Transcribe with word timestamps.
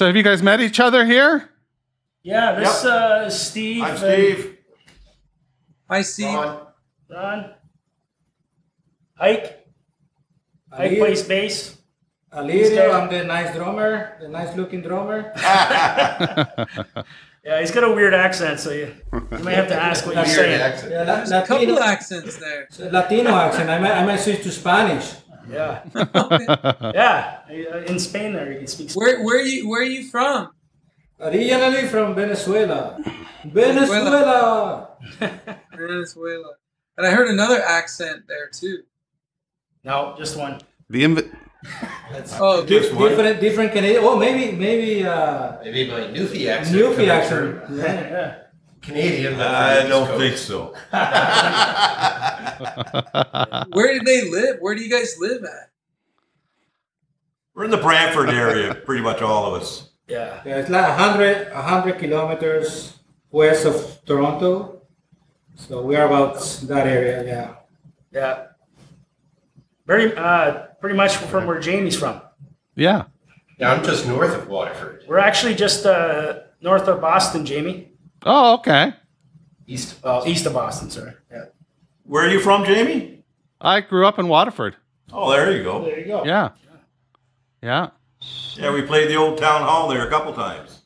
So 0.00 0.06
have 0.06 0.16
you 0.16 0.22
guys 0.22 0.42
met 0.42 0.62
each 0.62 0.80
other 0.80 1.04
here? 1.04 1.50
Yeah, 2.22 2.58
this 2.58 2.86
uh, 2.86 3.24
is 3.26 3.38
Steve. 3.38 3.82
I'm 3.82 3.90
and 3.90 3.98
Steve. 3.98 4.56
Hi, 5.90 6.00
Steve. 6.00 6.34
Ron. 6.36 6.66
Ron. 7.10 7.50
Ike. 9.18 9.66
Ike 10.72 10.96
plays 10.96 11.22
bass. 11.22 11.76
Alirio, 12.32 12.94
I'm 12.94 13.10
the 13.10 13.24
nice 13.24 13.54
drummer, 13.54 14.16
the 14.22 14.28
nice 14.28 14.56
looking 14.56 14.80
drummer. 14.80 15.34
Yeah, 17.42 17.58
he's 17.60 17.70
got 17.70 17.84
a 17.84 17.92
weird 17.92 18.12
accent, 18.12 18.60
so 18.60 18.70
you, 18.70 18.94
you 19.14 19.38
might 19.38 19.54
have 19.54 19.68
to 19.68 19.74
ask 19.74 20.04
what 20.04 20.14
you're 20.14 20.24
Weird 20.24 20.36
saying. 20.36 20.60
accent. 20.60 20.92
Yeah, 20.92 21.02
La- 21.04 21.42
A 21.42 21.46
couple 21.46 21.66
Latino, 21.68 21.80
accents 21.94 22.36
there. 22.36 22.68
Latino 22.90 23.34
accent. 23.34 23.70
I 23.70 23.78
might, 23.78 23.92
I 23.92 24.04
might 24.04 24.20
switch 24.20 24.42
to 24.42 24.52
Spanish. 24.52 25.14
Yeah, 25.50 25.82
yeah. 26.94 27.40
uh, 27.74 27.78
In 27.90 27.98
Spain, 27.98 28.32
there 28.32 28.50
you 28.52 28.58
can 28.58 28.66
speak. 28.66 28.92
Where 28.92 29.22
where 29.24 29.38
are 29.38 29.42
you 29.42 29.68
where 29.68 29.82
are 29.82 29.84
you 29.84 30.04
from? 30.04 30.50
Originally 31.20 31.86
from 31.88 32.14
Venezuela. 32.14 32.98
Venezuela. 33.44 34.88
Venezuela. 35.76 36.52
And 36.96 37.06
I 37.06 37.10
heard 37.10 37.28
another 37.28 37.60
accent 37.62 38.24
there 38.28 38.48
too. 38.52 38.82
No, 39.84 40.14
just 40.18 40.36
one. 40.36 40.60
The 40.88 41.02
inv- 41.04 41.30
Oh, 42.40 42.64
Di- 42.64 42.68
Just 42.80 42.94
one. 42.94 43.08
different, 43.10 43.40
different 43.40 43.72
Canadian. 43.72 44.02
Oh, 44.02 44.16
maybe, 44.16 44.56
maybe 44.56 45.04
uh, 45.06 45.58
Maybe 45.62 45.90
my 45.90 46.00
Newfie 46.08 46.48
accent. 46.48 46.74
Newfie 46.76 46.94
coming 46.94 47.10
accent. 47.10 47.66
through. 47.66 47.76
Yeah. 47.76 48.00
Yeah. 48.10 48.34
Canadian. 48.82 49.36
but 49.36 49.46
I 49.48 49.86
don't 49.86 50.06
Coast. 50.06 50.18
think 50.20 50.36
so. 50.38 50.74
where 53.72 53.98
do 53.98 54.04
they 54.04 54.30
live? 54.30 54.56
Where 54.60 54.74
do 54.74 54.82
you 54.82 54.90
guys 54.90 55.16
live 55.18 55.44
at? 55.44 55.70
We're 57.54 57.64
in 57.64 57.70
the 57.70 57.76
Brantford 57.78 58.30
area, 58.30 58.74
pretty 58.74 59.02
much 59.02 59.22
all 59.22 59.54
of 59.54 59.62
us. 59.62 59.90
Yeah. 60.08 60.40
Yeah, 60.44 60.58
it's 60.58 60.70
like 60.70 60.88
100, 60.96 61.52
100 61.52 61.98
kilometers 61.98 62.98
west 63.30 63.66
of 63.66 63.98
Toronto. 64.06 64.82
So 65.56 65.82
we 65.82 65.96
are 65.96 66.06
about 66.06 66.40
that 66.64 66.86
area, 66.86 67.24
yeah. 67.24 67.54
Yeah. 68.12 68.46
Very, 69.86 70.14
uh, 70.16 70.66
pretty 70.80 70.96
much 70.96 71.16
from 71.16 71.46
where 71.46 71.60
Jamie's 71.60 71.98
from. 71.98 72.20
yeah. 72.76 73.04
Yeah, 73.58 73.72
I'm 73.74 73.84
just 73.84 74.06
north 74.08 74.34
of 74.34 74.48
Waterford, 74.48 75.04
We're 75.06 75.18
actually 75.18 75.54
just 75.54 75.84
uh, 75.84 76.38
north 76.62 76.88
of 76.88 77.02
Boston, 77.02 77.44
Jamie. 77.44 77.89
Oh, 78.24 78.54
okay. 78.54 78.94
east 79.66 79.92
of 79.96 80.02
Boston. 80.02 80.32
east 80.32 80.46
of 80.46 80.52
Boston, 80.52 80.90
sorry. 80.90 81.12
Yeah. 81.30 81.44
Where 82.04 82.26
are 82.26 82.30
you 82.30 82.40
from, 82.40 82.64
Jamie? 82.64 83.22
I 83.60 83.80
grew 83.80 84.06
up 84.06 84.18
in 84.18 84.28
Waterford. 84.28 84.76
Oh, 85.12 85.30
there 85.30 85.56
you 85.56 85.62
go. 85.62 85.82
There 85.84 85.98
you 85.98 86.06
go. 86.06 86.24
Yeah. 86.24 86.50
Yeah. 87.62 87.90
Yeah, 88.54 88.72
we 88.72 88.82
played 88.82 89.08
the 89.08 89.16
old 89.16 89.38
town 89.38 89.62
hall 89.62 89.88
there 89.88 90.06
a 90.06 90.10
couple 90.10 90.32
times. 90.34 90.82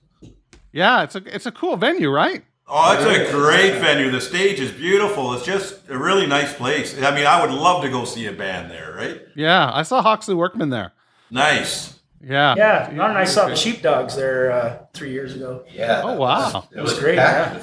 Yeah, 0.73 1.03
it's 1.03 1.15
a 1.15 1.23
it's 1.35 1.47
a 1.47 1.53
cool 1.53 1.77
venue, 1.77 2.11
right? 2.11 2.45
Oh, 2.67 2.93
it's 2.95 3.05
a 3.05 3.31
great 3.33 3.79
venue. 3.81 4.11
The 4.11 4.21
stage 4.21 4.59
is 4.59 4.73
beautiful. 4.73 5.35
It's 5.35 5.45
just 5.45 5.89
a 5.89 5.99
really 5.99 6.27
nice 6.27 6.53
place. 6.55 7.01
I 7.01 7.15
mean, 7.15 7.27
I 7.27 7.41
would 7.45 7.55
love 7.55 7.83
to 7.83 7.91
go 7.91 8.05
see 8.05 8.27
a 8.27 8.33
band 8.33 8.71
there, 8.71 8.95
right? 8.97 9.21
Yeah, 9.37 9.71
I 9.73 9.83
saw 9.83 10.01
Hawksley 10.03 10.35
Workman 10.35 10.71
there. 10.71 10.93
Nice. 11.31 11.99
Yeah. 12.27 12.55
Yeah, 12.57 12.97
Ron 12.97 13.11
and 13.11 13.19
I 13.19 13.25
saw 13.25 13.49
the 13.49 13.57
Sheepdogs 13.57 14.17
there 14.17 14.51
uh, 14.53 14.79
three 14.95 15.13
years 15.13 15.35
ago. 15.37 15.65
Yeah. 15.71 16.01
Oh, 16.05 16.09
that 16.11 16.19
wow. 16.19 16.53
was- 16.55 16.65
It 16.73 16.81
was 16.81 16.91
was 16.93 17.01
great, 17.01 17.17
yeah. 17.17 17.61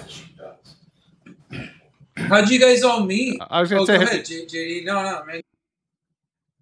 How'd 2.15 2.49
you 2.49 2.59
guys 2.59 2.83
all 2.83 3.03
meet? 3.05 3.41
I 3.49 3.61
was 3.61 3.69
gonna 3.69 3.81
oh, 3.81 3.85
say- 3.85 3.97
go 3.97 4.03
ahead, 4.03 4.25
JD. 4.25 4.83
No, 4.85 5.01
no, 5.03 5.23
man. 5.25 5.41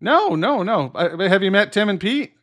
No, 0.01 0.35
no, 0.35 0.63
no. 0.63 0.91
Uh, 0.95 1.27
Have 1.27 1.43
you 1.43 1.51
met 1.51 1.73
Tim 1.73 1.89
and 1.89 1.99
Pete? 1.99 2.33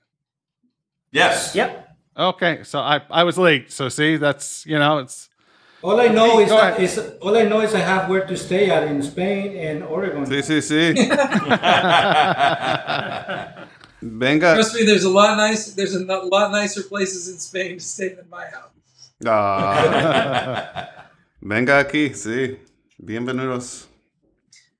Yes. 1.11 1.55
Yep. 1.55 1.89
Okay, 2.19 2.63
so 2.65 2.81
I 2.81 3.01
I 3.11 3.25
was 3.25 3.39
late. 3.39 3.73
So 3.73 3.89
see, 3.89 4.17
that's 4.19 4.67
you 4.67 4.79
know, 4.79 4.99
it's 4.99 5.31
All 5.83 5.99
I 6.01 6.09
know 6.09 6.39
is, 6.41 6.49
Go 6.51 6.57
that 6.57 6.73
ahead. 6.75 6.83
is 6.83 6.99
all 7.23 7.35
I 7.37 7.45
know 7.45 7.61
is 7.61 7.75
I 7.75 7.79
have 7.81 8.09
where 8.11 8.27
to 8.27 8.37
stay 8.37 8.69
at 8.71 8.83
in 8.85 9.03
Spain 9.03 9.57
and 9.57 9.83
Oregon. 9.85 10.27
see, 10.27 10.43
see, 10.43 10.61
see. 10.61 10.95
Venga. 14.03 14.55
Trust 14.55 14.75
me, 14.75 14.85
there's 14.85 15.05
a 15.05 15.11
lot 15.11 15.37
nice. 15.37 15.73
There's 15.75 15.95
a 15.95 16.05
lot 16.05 16.51
nicer 16.53 16.83
places 16.83 17.29
in 17.29 17.39
Spain 17.39 17.79
to 17.79 17.85
stay 17.85 18.09
than 18.15 18.29
my 18.29 18.47
house. 18.47 18.71
Ah. 19.27 20.89
Venga 21.43 21.85
aquí, 21.85 22.11
sí. 22.15 22.59
Bienvenidos. 23.03 23.87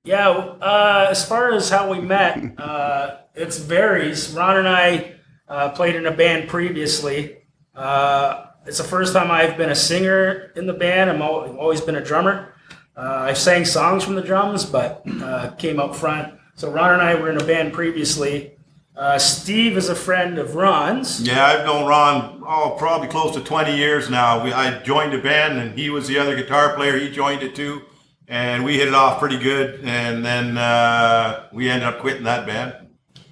Yeah, 0.03 0.29
uh, 0.29 1.07
as 1.09 1.27
far 1.27 1.51
as 1.51 1.69
how 1.69 1.91
we 1.91 1.99
met, 1.99 2.39
uh, 2.57 3.17
it 3.35 3.53
varies. 3.53 4.33
Ron 4.33 4.57
and 4.57 4.67
I 4.67 5.15
uh, 5.49 5.69
played 5.69 5.95
in 5.95 6.05
a 6.05 6.11
band 6.11 6.47
previously. 6.49 7.37
Uh, 7.75 8.45
it's 8.65 8.77
the 8.77 8.83
first 8.83 9.13
time 9.13 9.31
I've 9.31 9.57
been 9.57 9.69
a 9.69 9.75
singer 9.75 10.51
in 10.55 10.65
the 10.65 10.73
band. 10.73 11.09
I'm 11.09 11.21
al- 11.21 11.41
I've 11.41 11.57
always 11.57 11.81
been 11.81 11.95
a 11.95 12.03
drummer. 12.03 12.53
Uh, 12.95 13.27
I 13.29 13.33
sang 13.33 13.65
songs 13.65 14.03
from 14.03 14.15
the 14.15 14.21
drums, 14.21 14.65
but 14.65 15.03
uh, 15.21 15.51
came 15.57 15.79
up 15.79 15.95
front. 15.95 16.33
So 16.55 16.71
Ron 16.71 16.93
and 16.93 17.01
I 17.01 17.15
were 17.15 17.29
in 17.29 17.39
a 17.39 17.45
band 17.45 17.73
previously. 17.73 18.56
Uh, 18.97 19.19
Steve 19.19 19.77
is 19.77 19.89
a 19.89 19.95
friend 19.95 20.39
of 20.39 20.55
Ron's. 20.55 21.21
Yeah, 21.21 21.45
I've 21.45 21.65
known 21.65 21.87
Ron, 21.87 22.41
oh, 22.47 22.75
probably 22.79 23.07
close 23.07 23.35
to 23.35 23.41
20 23.41 23.77
years 23.77 24.09
now. 24.09 24.43
We, 24.43 24.51
I 24.51 24.81
joined 24.81 25.13
a 25.13 25.21
band 25.21 25.59
and 25.59 25.77
he 25.77 25.91
was 25.91 26.07
the 26.07 26.17
other 26.17 26.35
guitar 26.35 26.75
player. 26.75 26.97
He 26.97 27.11
joined 27.11 27.43
it 27.43 27.55
too. 27.55 27.83
And 28.27 28.65
we 28.65 28.75
hit 28.77 28.87
it 28.87 28.95
off 28.95 29.19
pretty 29.19 29.37
good. 29.37 29.81
And 29.83 30.25
then 30.25 30.57
uh, 30.57 31.47
we 31.53 31.69
ended 31.69 31.87
up 31.87 31.99
quitting 31.99 32.23
that 32.23 32.47
band. 32.47 32.73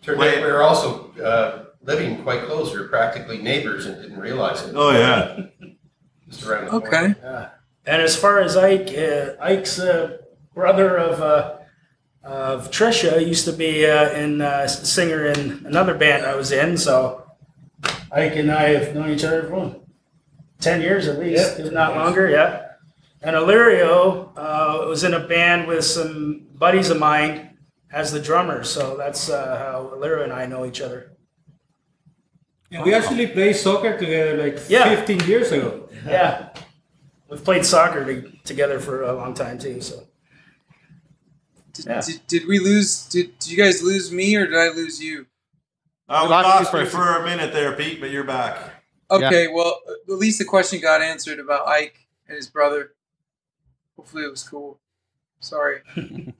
Turned 0.04 0.22
out 0.22 0.36
we 0.36 0.44
were 0.44 0.62
also 0.62 1.12
uh, 1.14 1.66
living 1.82 2.22
quite 2.22 2.44
close. 2.44 2.72
We 2.72 2.80
were 2.80 2.88
practically 2.88 3.40
neighbors 3.40 3.88
and 3.88 4.00
didn't 4.00 4.20
realize 4.20 4.64
it. 4.64 4.74
Oh, 4.76 4.92
yeah. 4.92 5.48
Just 6.30 6.46
around 6.46 6.66
the 6.66 6.70
corner. 6.70 6.88
Okay. 6.88 7.50
And 7.88 8.02
as 8.04 8.16
far 8.16 8.40
as 8.40 8.56
Ike, 8.56 8.96
uh, 8.96 9.32
Ike's 9.42 9.80
uh, 9.80 10.18
brother 10.54 10.96
of 10.96 11.22
uh, 12.26 12.56
of 12.58 12.72
Trisha 12.72 13.26
used 13.26 13.46
to 13.46 13.54
be 13.54 13.86
uh, 13.86 14.10
in 14.12 14.42
uh, 14.42 14.68
singer 14.68 15.28
in 15.28 15.66
another 15.66 15.94
band 15.94 16.26
I 16.26 16.36
was 16.36 16.52
in. 16.52 16.78
So 16.78 17.24
Ike 18.12 18.36
and 18.38 18.52
I 18.52 18.70
have 18.70 18.96
known 18.96 19.10
each 19.12 19.24
other 19.24 19.44
for 19.48 19.76
ten 20.60 20.82
years 20.82 21.08
at 21.08 21.20
least, 21.20 21.60
Yeah. 21.60 21.66
if 21.66 21.72
not 21.72 21.96
longer. 21.96 22.30
Yeah. 22.30 22.62
And 23.22 23.36
Alirio 23.36 24.32
uh, 24.36 24.86
was 24.88 25.04
in 25.04 25.14
a 25.14 25.20
band 25.20 25.68
with 25.68 25.84
some 25.84 26.48
buddies 26.56 26.90
of 26.90 27.00
mine 27.00 27.58
as 27.92 28.12
the 28.12 28.20
drummer. 28.20 28.64
So 28.64 28.98
that's 28.98 29.30
uh, 29.30 29.58
how 29.58 29.92
Alirio 29.96 30.24
and 30.24 30.34
I 30.34 30.46
know 30.46 30.66
each 30.66 30.82
other. 30.82 31.12
And 32.72 32.84
we 32.84 32.94
actually 32.94 33.28
played 33.28 33.56
soccer 33.56 33.98
together 33.98 34.38
like 34.38 34.60
Yeah. 34.68 34.96
15 34.96 35.22
years 35.28 35.52
ago. 35.52 35.88
Yeah. 36.06 36.50
We've 37.30 37.44
played 37.44 37.66
soccer 37.66 38.04
to, 38.06 38.32
together 38.44 38.80
for 38.80 39.04
a 39.04 39.14
long 39.14 39.34
time 39.34 39.58
too. 39.58 39.82
So. 39.82 40.04
Did, 41.76 41.86
Yeah. 41.86 42.02
did, 42.02 42.22
did 42.28 42.48
we 42.48 42.60
lose? 42.60 43.06
Did, 43.08 43.38
did 43.40 43.52
you 43.52 43.58
guys 43.58 43.84
lose 43.84 44.12
me 44.12 44.36
or 44.36 44.46
did 44.48 44.58
I 44.58 44.70
lose 44.70 45.02
you? 45.04 45.26
We 46.08 46.16
Lost 46.16 46.26
you 46.26 46.30
lost 46.30 46.74
you 46.74 46.80
first. 46.80 46.92
for 46.92 47.18
a 47.18 47.24
minute 47.26 47.52
there, 47.54 47.74
Pete, 47.76 48.00
but 48.00 48.12
you're 48.12 48.24
back. 48.24 48.58
Okay, 49.12 49.48
well, 49.48 49.80
at 50.08 50.14
least 50.16 50.40
the 50.40 50.46
question 50.46 50.80
got 50.82 51.02
answered 51.02 51.40
about 51.40 51.68
Ike 51.68 52.08
and 52.28 52.36
his 52.36 52.48
brother. 52.48 52.94
Hopefully, 53.96 54.24
it 54.24 54.32
was 54.32 54.44
cool. 54.44 54.80
Sorry. 55.40 55.82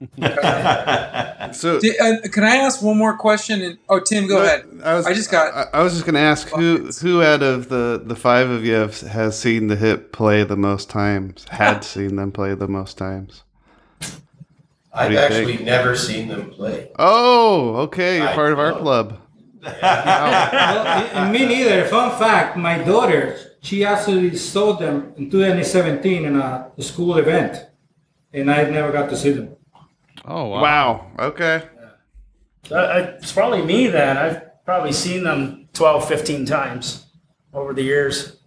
So 1.52 1.78
Did, 1.80 1.94
uh, 2.00 2.28
can 2.32 2.42
I 2.44 2.56
ask 2.56 2.82
one 2.82 2.98
more 2.98 3.16
question? 3.16 3.62
And 3.62 3.78
oh, 3.88 4.00
Tim, 4.00 4.26
go 4.26 4.42
ahead. 4.42 4.64
I, 4.82 4.94
was, 4.94 5.06
I 5.06 5.14
just 5.14 5.30
got 5.30 5.54
I, 5.54 5.78
I 5.78 5.82
was 5.82 5.92
just 5.92 6.04
going 6.04 6.14
to 6.14 6.20
ask 6.20 6.48
who 6.48 6.78
buckets. 6.78 7.00
who 7.00 7.22
out 7.22 7.42
of 7.42 7.68
the 7.68 8.02
the 8.04 8.16
five 8.16 8.50
of 8.50 8.64
you 8.64 8.72
have, 8.74 9.00
has 9.00 9.38
seen 9.38 9.68
the 9.68 9.76
Hip 9.76 10.12
play 10.12 10.42
the 10.42 10.56
most 10.56 10.90
times? 10.90 11.46
Had 11.50 11.84
seen 11.84 12.16
them 12.16 12.32
play 12.32 12.54
the 12.54 12.66
most 12.68 12.98
times? 12.98 13.44
I've 14.96 15.08
do 15.08 15.14
you 15.14 15.20
actually 15.20 15.56
think? 15.56 15.66
never 15.66 15.94
seen 15.96 16.28
them 16.28 16.50
play. 16.50 16.90
Oh, 16.98 17.76
okay, 17.86 18.18
you're 18.18 18.28
I 18.28 18.34
part 18.34 18.52
of 18.52 18.58
our 18.58 18.72
know. 18.72 18.78
club. 18.78 19.20
Well, 19.62 21.06
and 21.14 21.32
me 21.32 21.46
neither. 21.46 21.84
Fun 21.86 22.16
fact: 22.18 22.56
my 22.56 22.78
daughter, 22.78 23.36
she 23.60 23.84
actually 23.84 24.36
saw 24.36 24.72
them 24.74 25.12
in 25.16 25.30
2017 25.30 26.24
in 26.24 26.36
a 26.36 26.70
school 26.78 27.16
event, 27.18 27.66
and 28.32 28.50
I 28.50 28.64
never 28.70 28.92
got 28.92 29.10
to 29.10 29.16
see 29.16 29.32
them. 29.32 29.56
oh 30.24 30.46
wow. 30.48 30.62
Wow. 30.62 31.06
Okay. 31.18 31.62
Uh, 32.70 32.74
uh, 32.74 33.12
it's 33.18 33.32
probably 33.32 33.62
me 33.62 33.86
then. 33.88 34.16
I've 34.16 34.64
probably 34.64 34.92
seen 34.92 35.22
them 35.24 35.68
12, 35.72 36.08
15 36.08 36.46
times 36.46 37.06
over 37.52 37.72
the 37.72 37.82
years. 37.82 38.38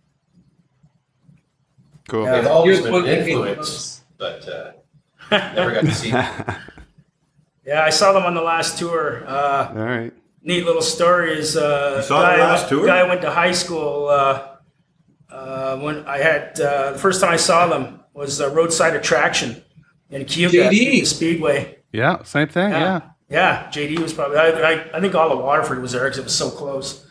Cool. 2.08 2.26
Yeah. 2.26 2.36
They've 2.42 2.48
always 2.48 2.80
Here's 2.80 2.84
been 2.84 2.94
one 2.94 3.08
an 3.08 3.18
influence, 3.20 4.02
but 4.18 4.48
uh, 4.50 4.72
never 5.32 5.72
got 5.74 5.82
to 5.86 5.92
see 5.94 6.12
them. 6.12 6.56
Yeah, 7.66 7.84
I 7.84 7.92
saw 7.92 8.14
them 8.14 8.24
on 8.24 8.34
the 8.34 8.42
last 8.42 8.80
tour. 8.80 9.24
Uh, 9.28 9.68
All 9.76 9.84
right. 9.86 10.12
neat 10.42 10.66
little 10.66 10.82
story 10.82 11.38
is 11.38 11.56
uh, 11.56 11.98
You 11.98 12.04
saw 12.04 12.22
the 12.22 12.26
guy, 12.38 12.38
last 12.40 12.68
tour? 12.70 12.86
guy 12.88 12.98
I 12.98 13.04
went 13.04 13.22
to 13.22 13.30
high 13.30 13.52
school. 13.52 14.08
Uh, 14.08 14.56
uh, 15.30 15.78
when 15.78 16.04
I 16.08 16.18
had 16.18 16.60
uh, 16.60 16.94
the 16.94 16.98
first 17.00 17.22
time 17.22 17.32
I 17.32 17.36
saw 17.38 17.68
them 17.68 18.00
was 18.16 18.40
a 18.40 18.50
roadside 18.50 18.96
attraction 18.96 19.64
in 20.10 20.26
Cayuga, 20.26 20.70
JD. 20.72 21.06
Speedway. 21.06 21.78
Yeah, 21.92 22.24
same 22.24 22.48
thing. 22.48 22.72
Yeah. 22.72 23.02
Yeah, 23.30 23.70
JD 23.72 24.00
was 24.00 24.14
probably. 24.14 24.38
I, 24.38 24.48
I, 24.50 24.98
I 24.98 25.00
think 25.00 25.14
all 25.14 25.32
of 25.32 25.38
Waterford 25.38 25.80
was 25.80 25.92
there 25.92 26.06
because 26.06 26.18
it 26.18 26.24
was 26.24 26.36
so 26.36 26.50
close. 26.50 27.06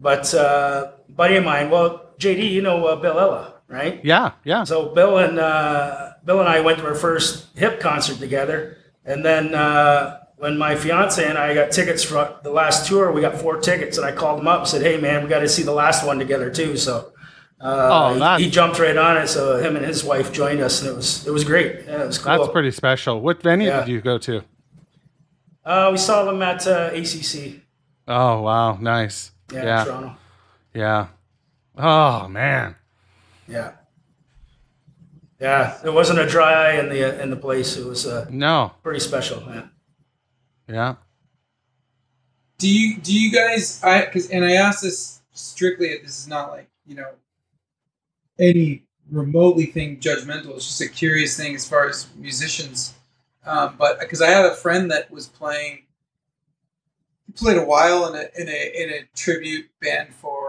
but 0.00 0.34
uh, 0.34 0.92
buddy 1.10 1.36
of 1.36 1.44
mine, 1.44 1.70
well, 1.70 2.06
JD, 2.18 2.50
you 2.50 2.62
know 2.62 2.84
uh, 2.86 2.96
Bill 2.96 3.20
Ella, 3.20 3.51
right? 3.72 4.00
Yeah, 4.04 4.32
yeah. 4.44 4.64
So 4.64 4.94
Bill 4.94 5.18
and 5.18 5.38
uh, 5.38 6.12
Bill 6.24 6.40
and 6.40 6.48
I 6.48 6.60
went 6.60 6.78
to 6.78 6.86
our 6.86 6.94
first 6.94 7.46
hip 7.56 7.80
concert 7.80 8.18
together, 8.18 8.76
and 9.04 9.24
then 9.24 9.54
uh, 9.54 10.20
when 10.36 10.58
my 10.58 10.74
fiance 10.76 11.24
and 11.26 11.38
I 11.38 11.54
got 11.54 11.70
tickets 11.72 12.02
for 12.04 12.38
the 12.42 12.50
last 12.50 12.86
tour, 12.86 13.10
we 13.12 13.20
got 13.20 13.36
four 13.36 13.56
tickets, 13.58 13.96
and 13.98 14.06
I 14.06 14.12
called 14.12 14.40
him 14.40 14.48
up 14.48 14.60
and 14.60 14.68
said, 14.68 14.82
"Hey, 14.82 14.98
man, 15.00 15.22
we 15.22 15.28
got 15.28 15.40
to 15.40 15.48
see 15.48 15.62
the 15.62 15.72
last 15.72 16.06
one 16.06 16.18
together 16.18 16.50
too." 16.50 16.76
So 16.76 17.12
uh, 17.60 18.14
Oh, 18.20 18.36
he- 18.36 18.44
he, 18.44 18.50
jumped 18.50 18.78
right 18.78 18.96
on 18.96 19.16
it. 19.16 19.28
So 19.28 19.56
him 19.58 19.76
and 19.76 19.84
his 19.86 20.02
wife 20.04 20.32
joined 20.32 20.60
us, 20.60 20.80
and 20.82 20.90
it 20.90 20.94
was 20.96 21.26
it 21.26 21.30
was 21.30 21.44
great. 21.44 21.84
Yeah, 21.86 22.02
it 22.02 22.06
was 22.06 22.18
cool. 22.18 22.36
That's 22.38 22.52
pretty 22.52 22.70
special. 22.72 23.20
What 23.20 23.42
venue 23.42 23.68
Yeah. 23.68 23.80
did 23.80 23.88
you 23.88 24.00
go 24.00 24.18
to? 24.18 24.42
Uh, 25.64 25.88
we 25.92 25.96
saw 25.96 26.24
them 26.24 26.42
at 26.42 26.66
uh, 26.66 26.90
ACC. 26.92 27.60
Oh, 28.08 28.40
wow. 28.42 28.76
Nice. 28.78 29.30
Yeah, 29.52 29.62
Yeah. 29.64 29.84
Toronto. 29.84 30.16
Yeah. 30.74 31.06
Oh, 31.78 32.26
man. 32.26 32.74
Yeah. 33.52 33.72
Yeah, 35.40 35.78
there 35.82 35.92
wasn't 35.92 36.20
a 36.20 36.26
dry 36.26 36.52
eye 36.52 36.78
in 36.80 36.88
the 36.88 37.20
in 37.20 37.28
the 37.30 37.36
place. 37.36 37.76
It 37.76 37.84
was 37.84 38.06
uh, 38.06 38.26
No. 38.30 38.72
pretty 38.82 39.00
special, 39.00 39.40
man. 39.44 39.70
Yeah. 40.68 40.94
Do 42.58 42.68
you 42.72 42.98
do 42.98 43.12
you 43.12 43.32
guys? 43.32 43.82
I 43.82 44.04
because 44.04 44.30
and 44.30 44.44
I 44.44 44.52
asked 44.52 44.82
this 44.82 45.20
strictly. 45.32 45.98
This 46.02 46.18
is 46.20 46.28
not 46.28 46.50
like 46.50 46.68
you 46.86 46.94
know 46.94 47.10
any 48.38 48.84
remotely 49.10 49.66
thing 49.66 49.98
judgmental. 49.98 50.54
It's 50.56 50.66
just 50.66 50.80
a 50.80 50.88
curious 50.88 51.36
thing 51.36 51.54
as 51.56 51.68
far 51.68 51.88
as 51.88 52.06
musicians. 52.16 52.94
Um, 53.44 53.74
but 53.76 53.98
because 53.98 54.22
I 54.22 54.30
have 54.30 54.44
a 54.50 54.54
friend 54.54 54.90
that 54.92 55.10
was 55.10 55.26
playing, 55.26 55.86
he 57.26 57.32
played 57.32 57.58
a 57.58 57.64
while 57.64 58.06
in 58.06 58.14
a 58.14 58.40
in 58.40 58.48
a 58.48 58.82
in 58.82 58.90
a 58.90 59.08
tribute 59.16 59.66
band 59.80 60.14
for 60.14 60.41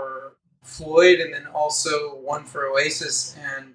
Floyd, 0.63 1.19
and 1.19 1.33
then 1.33 1.45
also 1.47 2.15
one 2.17 2.43
for 2.43 2.65
Oasis, 2.67 3.35
and 3.55 3.73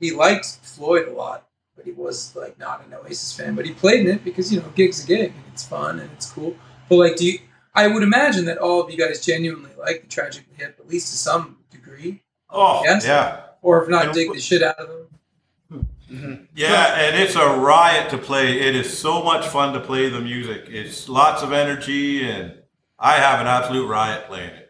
he 0.00 0.12
liked 0.12 0.46
Floyd 0.62 1.08
a 1.08 1.12
lot. 1.12 1.46
But 1.76 1.84
he 1.86 1.92
was 1.92 2.34
like 2.36 2.58
not 2.58 2.84
an 2.86 2.94
Oasis 2.94 3.32
fan. 3.32 3.54
But 3.56 3.66
he 3.66 3.72
played 3.72 4.00
in 4.00 4.08
it 4.14 4.24
because 4.24 4.52
you 4.52 4.60
know 4.60 4.68
gig's 4.76 5.02
a 5.02 5.06
gig 5.06 5.32
and 5.34 5.44
it's 5.52 5.64
fun 5.64 5.98
and 6.00 6.10
it's 6.12 6.30
cool. 6.30 6.56
But 6.88 6.96
like, 6.96 7.16
do 7.16 7.26
you? 7.26 7.38
I 7.74 7.88
would 7.88 8.04
imagine 8.04 8.44
that 8.44 8.58
all 8.58 8.80
of 8.80 8.90
you 8.90 8.96
guys 8.96 9.24
genuinely 9.24 9.70
like 9.78 10.02
the 10.02 10.06
Tragically 10.08 10.54
Hip, 10.56 10.76
at 10.78 10.86
least 10.88 11.10
to 11.10 11.16
some 11.16 11.56
degree, 11.72 12.22
Oh, 12.48 12.82
Yes? 12.84 13.04
yeah. 13.04 13.40
or 13.62 13.82
if 13.82 13.88
not, 13.88 14.04
And 14.06 14.14
dig 14.14 14.26
w- 14.28 14.38
the 14.38 14.44
shit 14.44 14.62
out 14.62 14.78
of 14.78 14.88
them. 14.88 15.88
Mm-hmm. 16.08 16.44
Yeah, 16.54 16.94
and 17.00 17.16
it's 17.20 17.34
a 17.34 17.56
riot 17.56 18.10
to 18.10 18.18
play. 18.18 18.60
It 18.60 18.76
is 18.76 18.96
so 18.96 19.24
much 19.24 19.46
fun 19.48 19.72
to 19.74 19.80
play 19.80 20.08
the 20.08 20.20
music. 20.20 20.66
It's 20.68 21.08
lots 21.08 21.42
of 21.42 21.52
energy, 21.52 22.28
and 22.30 22.52
I 22.98 23.14
have 23.16 23.40
an 23.40 23.48
absolute 23.48 23.88
riot 23.88 24.26
playing 24.28 24.50
it. 24.50 24.63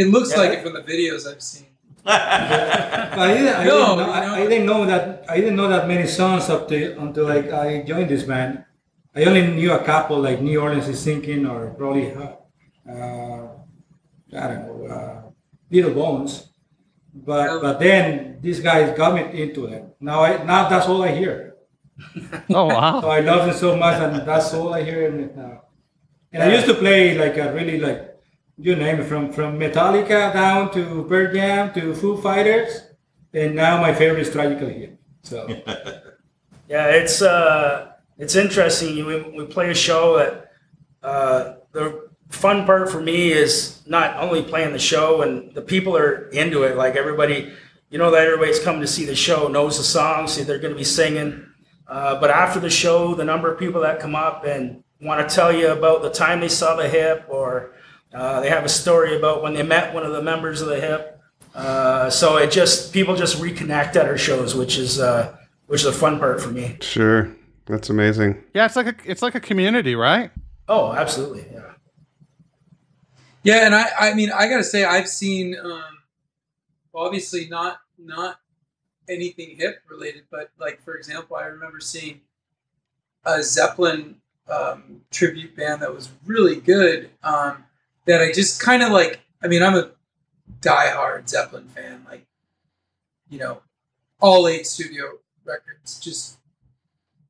It 0.00 0.06
looks 0.14 0.30
Yeah. 0.30 0.40
like 0.42 0.50
it 0.56 0.62
from 0.62 0.74
the 0.78 0.82
videos 0.92 1.22
I've 1.30 1.42
seen. 1.42 1.66
I 2.06 3.34
didn't, 3.34 3.56
I, 3.56 3.64
No, 3.64 3.74
didn't 3.74 3.96
know, 3.96 4.04
you 4.06 4.12
I, 4.12 4.34
I 4.40 4.46
didn't 4.46 4.66
know 4.66 4.82
that 4.86 5.04
I 5.28 5.36
didn't 5.40 5.56
know 5.56 5.68
that 5.74 5.88
many 5.88 6.06
songs 6.06 6.48
up 6.54 6.68
to 6.68 6.76
until 7.00 7.24
like 7.34 7.50
I 7.52 7.82
joined 7.82 8.10
this 8.10 8.22
band. 8.22 8.64
I 9.16 9.24
only 9.24 9.44
knew 9.46 9.72
a 9.72 9.82
couple 9.82 10.20
like 10.20 10.40
New 10.40 10.60
Orleans 10.60 10.86
is 10.88 11.00
sinking 11.00 11.46
or 11.46 11.70
probably 11.78 12.12
uh, 12.14 12.36
uh, 12.88 13.48
I 14.42 14.44
don't 14.48 14.62
know 14.66 14.78
uh, 14.86 15.22
Little 15.70 15.94
Bones. 15.94 16.32
But 17.14 17.60
but 17.64 17.80
then 17.80 18.38
these 18.42 18.60
guys 18.60 18.96
got 18.96 19.14
me 19.16 19.22
into 19.42 19.66
it. 19.66 19.82
Now 19.98 20.20
I 20.22 20.44
now 20.44 20.68
that's 20.68 20.86
all 20.86 21.02
I 21.02 21.12
hear. 21.16 21.56
Oh, 22.50 22.66
wow! 22.66 23.00
So. 23.04 23.08
I 23.08 23.20
love 23.20 23.48
it 23.48 23.54
so 23.56 23.74
much, 23.74 23.96
and 24.02 24.14
that's 24.28 24.52
all 24.52 24.74
I 24.74 24.82
hear 24.84 25.08
in 25.08 25.18
it 25.20 25.32
now. 25.34 25.64
And 26.30 26.42
I 26.42 26.52
used 26.52 26.66
to 26.66 26.74
play 26.74 27.16
like 27.16 27.38
a 27.38 27.50
really 27.54 27.80
like 27.80 28.15
you 28.58 28.76
name 28.76 29.00
it 29.00 29.04
from 29.04 29.32
from 29.32 29.58
Metallica 29.58 30.32
down 30.32 30.72
to 30.72 31.04
Pearl 31.08 31.32
Jam 31.32 31.72
to 31.74 31.94
Foo 31.94 32.16
Fighters, 32.20 32.82
and 33.32 33.54
now 33.54 33.80
my 33.80 33.94
favorite 33.94 34.20
is 34.20 34.30
Tragically 34.30 34.74
Hip. 34.74 35.00
So 35.22 35.46
Yeah, 36.68 36.88
it's 36.88 37.22
uh, 37.22 37.92
it's 38.18 38.34
interesting. 38.34 39.06
We, 39.06 39.22
we 39.22 39.46
play 39.46 39.70
a 39.70 39.74
show 39.74 40.18
that 40.18 40.52
uh, 41.02 41.54
the 41.72 42.08
fun 42.30 42.66
part 42.66 42.90
for 42.90 43.00
me 43.00 43.32
is 43.32 43.82
not 43.86 44.16
only 44.16 44.42
playing 44.42 44.72
the 44.72 44.78
show 44.78 45.22
and 45.22 45.54
the 45.54 45.62
people 45.62 45.96
are 45.96 46.28
into 46.30 46.64
it. 46.64 46.76
Like 46.76 46.96
everybody, 46.96 47.52
you 47.90 47.98
know 47.98 48.10
that 48.10 48.24
everybody's 48.26 48.58
coming 48.58 48.80
to 48.80 48.86
see 48.86 49.04
the 49.04 49.14
show, 49.14 49.46
knows 49.46 49.78
the 49.78 49.84
songs, 49.84 50.32
so 50.32 50.42
they're 50.42 50.58
going 50.58 50.72
to 50.72 50.78
be 50.78 50.84
singing. 50.84 51.46
Uh, 51.86 52.18
but 52.18 52.30
after 52.30 52.58
the 52.58 52.70
show, 52.70 53.14
the 53.14 53.24
number 53.24 53.52
of 53.52 53.60
people 53.60 53.80
that 53.82 54.00
come 54.00 54.16
up 54.16 54.44
and 54.44 54.82
want 55.00 55.26
to 55.26 55.32
tell 55.32 55.52
you 55.52 55.68
about 55.68 56.02
the 56.02 56.10
time 56.10 56.40
they 56.40 56.48
saw 56.48 56.74
the 56.74 56.88
hip, 56.88 57.24
or 57.28 57.74
uh, 58.16 58.40
they 58.40 58.48
have 58.48 58.64
a 58.64 58.68
story 58.68 59.16
about 59.16 59.42
when 59.42 59.52
they 59.52 59.62
met 59.62 59.92
one 59.92 60.04
of 60.04 60.12
the 60.12 60.22
members 60.22 60.62
of 60.62 60.68
the 60.68 60.80
hip. 60.80 61.20
Uh, 61.54 62.08
so 62.10 62.36
it 62.38 62.50
just 62.50 62.92
people 62.92 63.14
just 63.14 63.36
reconnect 63.38 63.96
at 63.96 64.06
our 64.06 64.16
shows, 64.18 64.54
which 64.54 64.78
is 64.78 64.98
uh, 64.98 65.36
which 65.66 65.82
is 65.82 65.86
a 65.86 65.92
fun 65.92 66.18
part 66.18 66.40
for 66.40 66.50
me. 66.50 66.78
Sure. 66.80 67.30
That's 67.66 67.90
amazing. 67.90 68.42
Yeah, 68.54 68.64
it's 68.64 68.76
like 68.76 68.86
a 68.86 68.94
it's 69.04 69.22
like 69.22 69.34
a 69.34 69.40
community, 69.40 69.94
right? 69.94 70.30
Oh, 70.68 70.92
absolutely. 70.92 71.46
Yeah. 71.52 71.72
Yeah, 73.42 73.66
and 73.66 73.74
I, 73.74 73.86
I 74.00 74.14
mean, 74.14 74.32
I 74.32 74.48
gotta 74.48 74.64
say, 74.64 74.84
I've 74.84 75.08
seen, 75.08 75.56
um, 75.62 75.98
obviously 76.94 77.48
not 77.48 77.78
not 77.98 78.40
anything 79.08 79.56
hip 79.56 79.82
related, 79.88 80.24
but 80.30 80.50
like 80.58 80.82
for 80.82 80.96
example, 80.96 81.36
I 81.36 81.44
remember 81.44 81.80
seeing 81.80 82.22
a 83.24 83.42
Zeppelin 83.42 84.16
um, 84.48 85.02
tribute 85.10 85.54
band 85.54 85.82
that 85.82 85.94
was 85.94 86.08
really 86.24 86.56
good. 86.56 87.10
Um, 87.22 87.65
that 88.06 88.22
I 88.22 88.32
just 88.32 88.60
kind 88.60 88.82
of 88.82 88.90
like. 88.92 89.20
I 89.42 89.48
mean, 89.48 89.62
I'm 89.62 89.74
a 89.74 89.90
diehard 90.60 91.28
Zeppelin 91.28 91.68
fan. 91.68 92.04
Like, 92.08 92.26
you 93.28 93.38
know, 93.38 93.60
all 94.20 94.48
eight 94.48 94.66
studio 94.66 95.18
records 95.44 96.00
just 96.00 96.38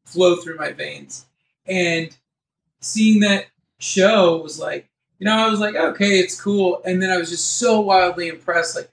flow 0.05 0.37
through 0.37 0.57
my 0.57 0.73
veins, 0.73 1.27
and 1.67 2.17
seeing 2.81 3.21
that 3.21 3.47
show 3.79 4.41
was 4.41 4.59
like 4.59 4.89
you 5.19 5.25
know, 5.25 5.35
I 5.35 5.49
was 5.49 5.61
like, 5.61 5.75
okay, 5.75 6.19
it's 6.19 6.41
cool. 6.41 6.83
And 6.85 7.03
then 7.03 7.11
I 7.11 7.17
was 7.17 7.31
just 7.31 7.57
so 7.59 7.81
wildly 7.81 8.29
impressed. 8.29 8.77
Like, 8.77 8.91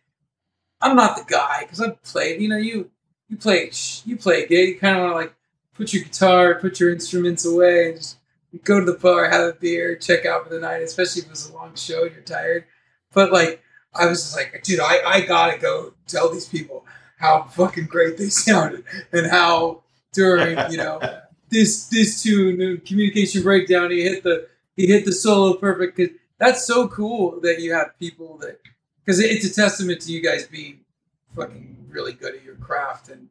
I'm 0.82 0.96
not 0.96 1.18
the 1.18 1.26
guy 1.26 1.62
because 1.62 1.82
I've 1.82 2.02
played. 2.04 2.42
You 2.42 2.50
know, 2.50 2.58
you 2.58 2.92
you 3.30 3.38
play 3.38 3.72
you 4.06 4.18
play 4.18 4.44
a 4.44 4.48
gig. 4.48 4.70
You 4.70 4.80
kind 4.80 4.98
of 4.98 5.04
want 5.04 5.14
to 5.14 5.18
like 5.18 5.36
put 5.74 5.94
your 5.94 6.04
guitar, 6.04 6.56
put 6.56 6.80
your 6.80 6.92
instruments 6.92 7.46
away, 7.46 7.90
and 7.90 7.98
just 7.98 8.18
go 8.64 8.80
to 8.80 8.86
the 8.86 8.98
bar, 8.98 9.30
have 9.30 9.42
a 9.42 9.54
beer, 9.54 9.96
check 9.96 10.26
out 10.26 10.44
for 10.48 10.54
the 10.54 10.60
night. 10.60 10.82
Especially 10.82 11.22
if 11.22 11.28
it 11.28 11.32
was 11.32 11.50
a 11.50 11.54
long 11.54 11.76
show 11.76 12.04
and 12.04 12.14
you're 12.14 12.22
tired. 12.24 12.66
But 13.14 13.32
like, 13.32 13.62
I 13.94 14.08
was 14.08 14.22
just 14.22 14.36
like, 14.36 14.62
dude, 14.64 14.80
I 14.80 15.02
I 15.06 15.22
gotta 15.22 15.58
go 15.58 15.94
tell 16.08 16.32
these 16.32 16.48
people 16.48 16.86
how 17.18 17.44
fucking 17.44 17.86
great 17.86 18.18
they 18.18 18.30
sounded 18.30 18.84
and 19.12 19.28
how 19.32 19.82
during 20.12 20.58
you 20.72 20.78
know 20.78 21.00
this 21.50 21.86
this 21.88 22.22
tune 22.22 22.82
communication 22.86 23.44
breakdown 23.44 23.92
he 23.92 24.04
hit 24.04 24.24
the 24.24 24.48
he 24.76 24.88
hit 24.88 25.06
the 25.06 25.12
solo 25.12 25.54
perfect 25.54 25.96
'cause 25.98 26.10
that's 26.38 26.66
so 26.66 26.88
cool 26.88 27.40
that 27.42 27.62
you 27.62 27.74
have 27.74 27.98
people 28.00 28.38
that 28.40 28.60
because 29.04 29.20
it's 29.20 29.46
a 29.46 29.54
testament 29.54 30.02
to 30.02 30.12
you 30.12 30.22
guys 30.22 30.46
being 30.48 30.80
fucking 31.36 31.78
really 31.90 32.14
good 32.14 32.36
at 32.36 32.44
your 32.44 32.56
craft 32.56 33.10
and 33.10 33.30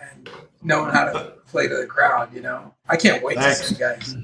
and 0.00 0.28
knowing 0.62 0.92
how 0.92 1.04
to 1.04 1.32
play 1.46 1.66
to 1.66 1.76
the 1.76 1.86
crowd 1.86 2.32
you 2.34 2.40
know 2.40 2.72
i 2.88 2.96
can't 2.96 3.22
wait 3.22 3.38
Thanks. 3.38 3.60
to 3.60 3.66
see 3.66 3.74
you 3.74 3.80
guys 3.80 4.16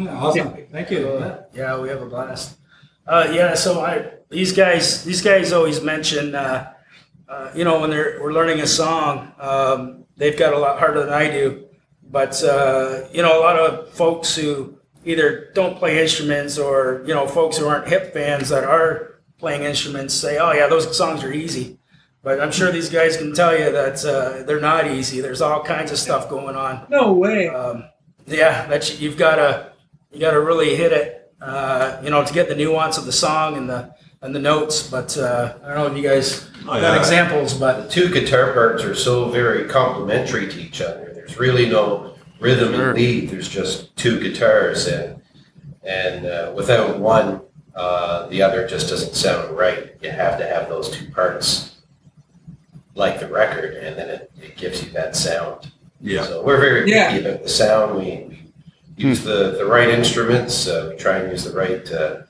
awesome, 0.00 0.66
thank 0.70 0.90
you. 0.90 1.08
Uh, 1.08 1.44
yeah, 1.54 1.78
we 1.78 1.88
have 1.88 2.02
a 2.02 2.06
blast. 2.06 2.58
Uh, 3.06 3.30
yeah, 3.32 3.54
so 3.54 3.80
I 3.80 4.12
these 4.30 4.52
guys 4.52 5.04
these 5.04 5.22
guys 5.22 5.52
always 5.52 5.82
mention 5.82 6.34
uh, 6.34 6.72
uh, 7.28 7.50
you 7.54 7.64
know 7.64 7.80
when 7.80 7.90
they're 7.90 8.18
we're 8.20 8.32
learning 8.32 8.60
a 8.60 8.66
song, 8.66 9.32
um, 9.38 10.04
they've 10.16 10.38
got 10.38 10.52
a 10.54 10.58
lot 10.58 10.78
harder 10.78 11.00
than 11.04 11.12
I 11.12 11.28
do. 11.28 11.66
But 12.10 12.42
uh, 12.42 13.08
you 13.12 13.22
know, 13.22 13.38
a 13.38 13.42
lot 13.42 13.58
of 13.58 13.90
folks 13.90 14.34
who 14.34 14.78
either 15.04 15.50
don't 15.54 15.76
play 15.76 16.02
instruments 16.02 16.58
or 16.58 17.02
you 17.06 17.14
know 17.14 17.26
folks 17.26 17.56
who 17.56 17.66
aren't 17.66 17.88
hip 17.88 18.12
fans 18.12 18.48
that 18.48 18.64
are 18.64 19.20
playing 19.38 19.62
instruments 19.62 20.14
say, 20.14 20.38
"Oh 20.38 20.52
yeah, 20.52 20.66
those 20.66 20.96
songs 20.96 21.22
are 21.24 21.32
easy." 21.32 21.78
But 22.22 22.40
I'm 22.40 22.52
sure 22.52 22.72
these 22.72 22.88
guys 22.88 23.18
can 23.18 23.34
tell 23.34 23.52
you 23.52 23.70
that 23.70 24.02
uh, 24.04 24.44
they're 24.44 24.60
not 24.60 24.86
easy. 24.86 25.20
There's 25.20 25.42
all 25.42 25.62
kinds 25.62 25.92
of 25.92 25.98
stuff 25.98 26.30
going 26.30 26.56
on 26.56 26.86
no 26.88 27.12
way 27.12 27.48
um, 27.48 27.84
yeah, 28.26 28.66
that 28.66 28.90
you, 28.90 29.08
you've 29.08 29.18
got 29.18 29.36
to 29.36 29.73
you 30.14 30.20
got 30.20 30.30
to 30.32 30.40
really 30.40 30.74
hit 30.76 30.92
it, 30.92 31.32
uh, 31.40 32.00
you 32.02 32.10
know, 32.10 32.24
to 32.24 32.32
get 32.32 32.48
the 32.48 32.54
nuance 32.54 32.96
of 32.98 33.04
the 33.06 33.12
song 33.12 33.56
and 33.56 33.68
the 33.68 33.94
and 34.22 34.34
the 34.34 34.38
notes. 34.38 34.88
But 34.88 35.16
uh, 35.18 35.56
I 35.62 35.68
don't 35.68 35.76
know 35.76 35.86
if 35.86 35.96
you 35.96 36.08
guys 36.08 36.48
Oh, 36.66 36.80
got 36.80 36.96
examples, 36.96 37.52
but 37.52 37.82
The 37.82 37.88
two 37.90 38.08
guitar 38.08 38.52
parts 38.54 38.82
are 38.84 38.94
so 38.94 39.28
very 39.28 39.68
complementary 39.68 40.48
to 40.48 40.58
each 40.60 40.80
other. 40.80 41.12
There's 41.14 41.36
really 41.38 41.68
no 41.68 42.14
rhythm 42.40 42.72
Sure. 42.72 42.88
and 42.90 42.98
lead. 42.98 43.28
There's 43.28 43.48
just 43.50 43.94
two 43.96 44.18
guitars, 44.20 44.86
and 44.86 45.20
and 45.82 46.24
uh, 46.26 46.52
without 46.56 46.98
one, 46.98 47.42
uh, 47.74 48.26
the 48.28 48.40
other 48.40 48.66
just 48.66 48.88
doesn't 48.88 49.14
sound 49.14 49.54
right. 49.56 49.94
You 50.00 50.10
have 50.10 50.38
to 50.38 50.46
have 50.46 50.68
those 50.70 50.88
two 50.90 51.10
parts, 51.10 51.76
like 52.94 53.20
the 53.20 53.26
record, 53.28 53.74
and 53.74 53.96
then 53.98 54.08
it, 54.08 54.32
it 54.40 54.56
gives 54.56 54.82
you 54.82 54.90
that 54.92 55.14
sound. 55.16 55.70
Yeah. 56.00 56.24
So 56.24 56.42
we're 56.42 56.60
very 56.60 56.90
Yeah. 56.90 57.10
picky 57.10 57.26
about 57.26 57.42
the 57.42 57.48
sound. 57.48 57.96
We, 57.96 58.04
we 58.28 58.43
use 58.96 59.22
the, 59.22 59.52
the 59.58 59.66
right 59.66 59.88
instruments. 59.88 60.66
Uh, 60.68 60.90
we 60.92 60.96
try 60.96 61.18
and 61.18 61.30
use 61.30 61.44
the 61.44 61.56
right 61.56 61.90
uh, 61.92 62.22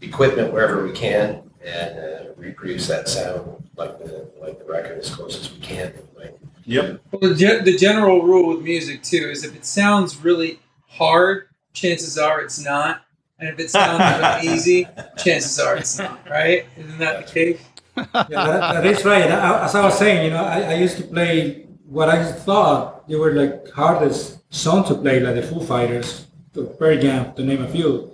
equipment 0.00 0.52
wherever 0.52 0.84
we 0.84 0.92
can 0.92 1.42
and 1.64 1.98
uh, 1.98 2.32
reproduce 2.36 2.86
that 2.86 3.08
sound 3.08 3.68
like 3.76 3.98
the 3.98 4.30
like 4.40 4.58
the 4.58 4.64
record 4.64 4.98
as 4.98 5.14
close 5.14 5.38
as 5.38 5.52
we 5.52 5.60
can. 5.60 5.92
Like, 6.16 6.38
Yep. 6.66 7.00
Well, 7.12 7.32
the, 7.32 7.34
ge- 7.34 7.64
the 7.64 7.76
general 7.76 8.22
rule 8.22 8.48
with 8.48 8.64
music 8.64 9.02
too 9.02 9.28
is 9.30 9.44
if 9.44 9.54
it 9.54 9.64
sounds 9.64 10.22
really 10.22 10.58
hard, 10.88 11.48
chances 11.72 12.18
are 12.18 12.40
it's 12.40 12.62
not, 12.64 13.02
and 13.38 13.48
if 13.48 13.58
it 13.60 13.70
sounds 13.70 14.44
really 14.44 14.54
easy, 14.54 14.88
chances 15.16 15.60
are 15.60 15.76
it's 15.76 15.96
not. 15.98 16.28
Right? 16.28 16.66
Isn't 16.76 16.98
that 16.98 17.26
the 17.26 17.32
case? 17.32 17.60
Yeah, 17.96 18.04
that, 18.28 18.82
that 18.82 18.86
is 18.86 19.04
right. 19.04 19.30
I, 19.30 19.64
as 19.64 19.74
I 19.74 19.84
was 19.84 19.96
saying, 19.96 20.24
you 20.24 20.30
know, 20.30 20.44
I, 20.44 20.60
I 20.62 20.74
used 20.74 20.96
to 20.98 21.04
play 21.04 21.66
what 21.86 22.08
I 22.08 22.30
thought 22.30 23.08
they 23.08 23.14
were 23.14 23.32
like 23.32 23.70
hardest 23.70 24.35
song 24.50 24.84
to 24.88 24.94
play, 24.94 25.20
like 25.20 25.34
the 25.34 25.42
Foo 25.42 25.60
Fighters, 25.60 26.26
to 26.54 26.64
Pearl 26.78 26.98
Jam, 26.98 27.34
to 27.34 27.42
name 27.42 27.62
a 27.62 27.68
few. 27.68 28.12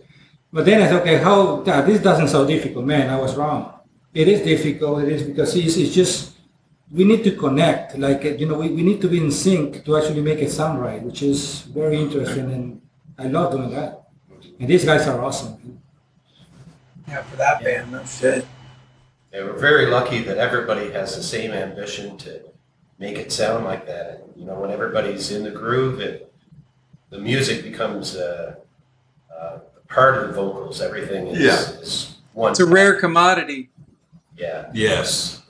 But 0.53 0.67
then 0.67 0.83
I 0.83 0.87
said, 0.87 1.01
okay, 1.01 1.19
how 1.19 1.57
God, 1.57 1.87
this 1.87 2.03
doesn't 2.03 2.29
sound 2.29 2.49
difficult, 2.49 2.85
man. 2.85 3.09
I 3.09 3.19
was 3.19 3.35
wrong. 3.37 3.73
It 4.13 4.29
is 4.29 4.43
difficult. 4.43 5.05
It 5.05 5.09
is 5.09 5.23
because 5.23 5.57
it's, 5.57 5.77
it's 5.77 5.95
just 5.95 6.33
we 6.91 7.05
need 7.05 7.25
to 7.25 7.33
connect. 7.35 7.97
Like 7.97 8.23
you 8.39 8.47
know, 8.47 8.59
we, 8.59 8.69
we 8.69 8.83
need 8.83 9.01
to 9.01 9.09
be 9.09 9.19
in 9.19 9.31
sync 9.31 9.85
to 9.85 9.97
actually 9.97 10.21
make 10.21 10.41
it 10.41 10.51
sound 10.51 10.81
right, 10.81 11.03
which 11.03 11.23
is 11.23 11.63
very 11.63 11.97
interesting, 11.97 12.53
and 12.53 12.83
I 13.19 13.29
love 13.29 13.53
doing 13.53 13.71
that. 13.71 14.05
And 14.61 14.69
these 14.69 14.85
guys 14.85 15.09
are 15.09 15.23
awesome. 15.25 15.81
Yeah, 17.09 17.23
for 17.23 17.37
that 17.37 17.65
band, 17.65 17.95
that's 17.95 18.21
shit. 18.21 18.47
and 19.33 19.47
we're 19.47 19.59
very 19.59 19.87
lucky 19.87 20.23
that 20.23 20.37
everybody 20.37 20.91
has 20.91 21.17
the 21.17 21.23
same 21.23 21.53
ambition 21.53 22.19
to 22.19 22.52
make 23.03 23.19
it 23.19 23.33
sound 23.33 23.65
like 23.65 23.85
that. 23.93 24.07
And, 24.23 24.23
you 24.39 24.45
know, 24.47 24.55
when 24.61 24.71
everybody's 24.71 25.33
in 25.33 25.43
the 25.49 25.51
groove, 25.51 26.01
it, 26.01 26.33
the 27.11 27.19
music 27.19 27.65
becomes 27.71 28.15
uh, 28.17 28.55
uh, 29.37 29.59
part 29.89 30.13
of 30.19 30.29
the 30.29 30.33
vocals. 30.41 30.81
Everything 30.81 31.27
is, 31.27 31.39
Yeah. 31.49 31.81
is 31.83 32.17
one. 32.33 32.53
It's 32.53 32.61
a 32.61 32.67
rare 32.81 32.95
commodity. 33.05 33.71
Yeah. 34.45 34.71
Yes. 34.73 35.43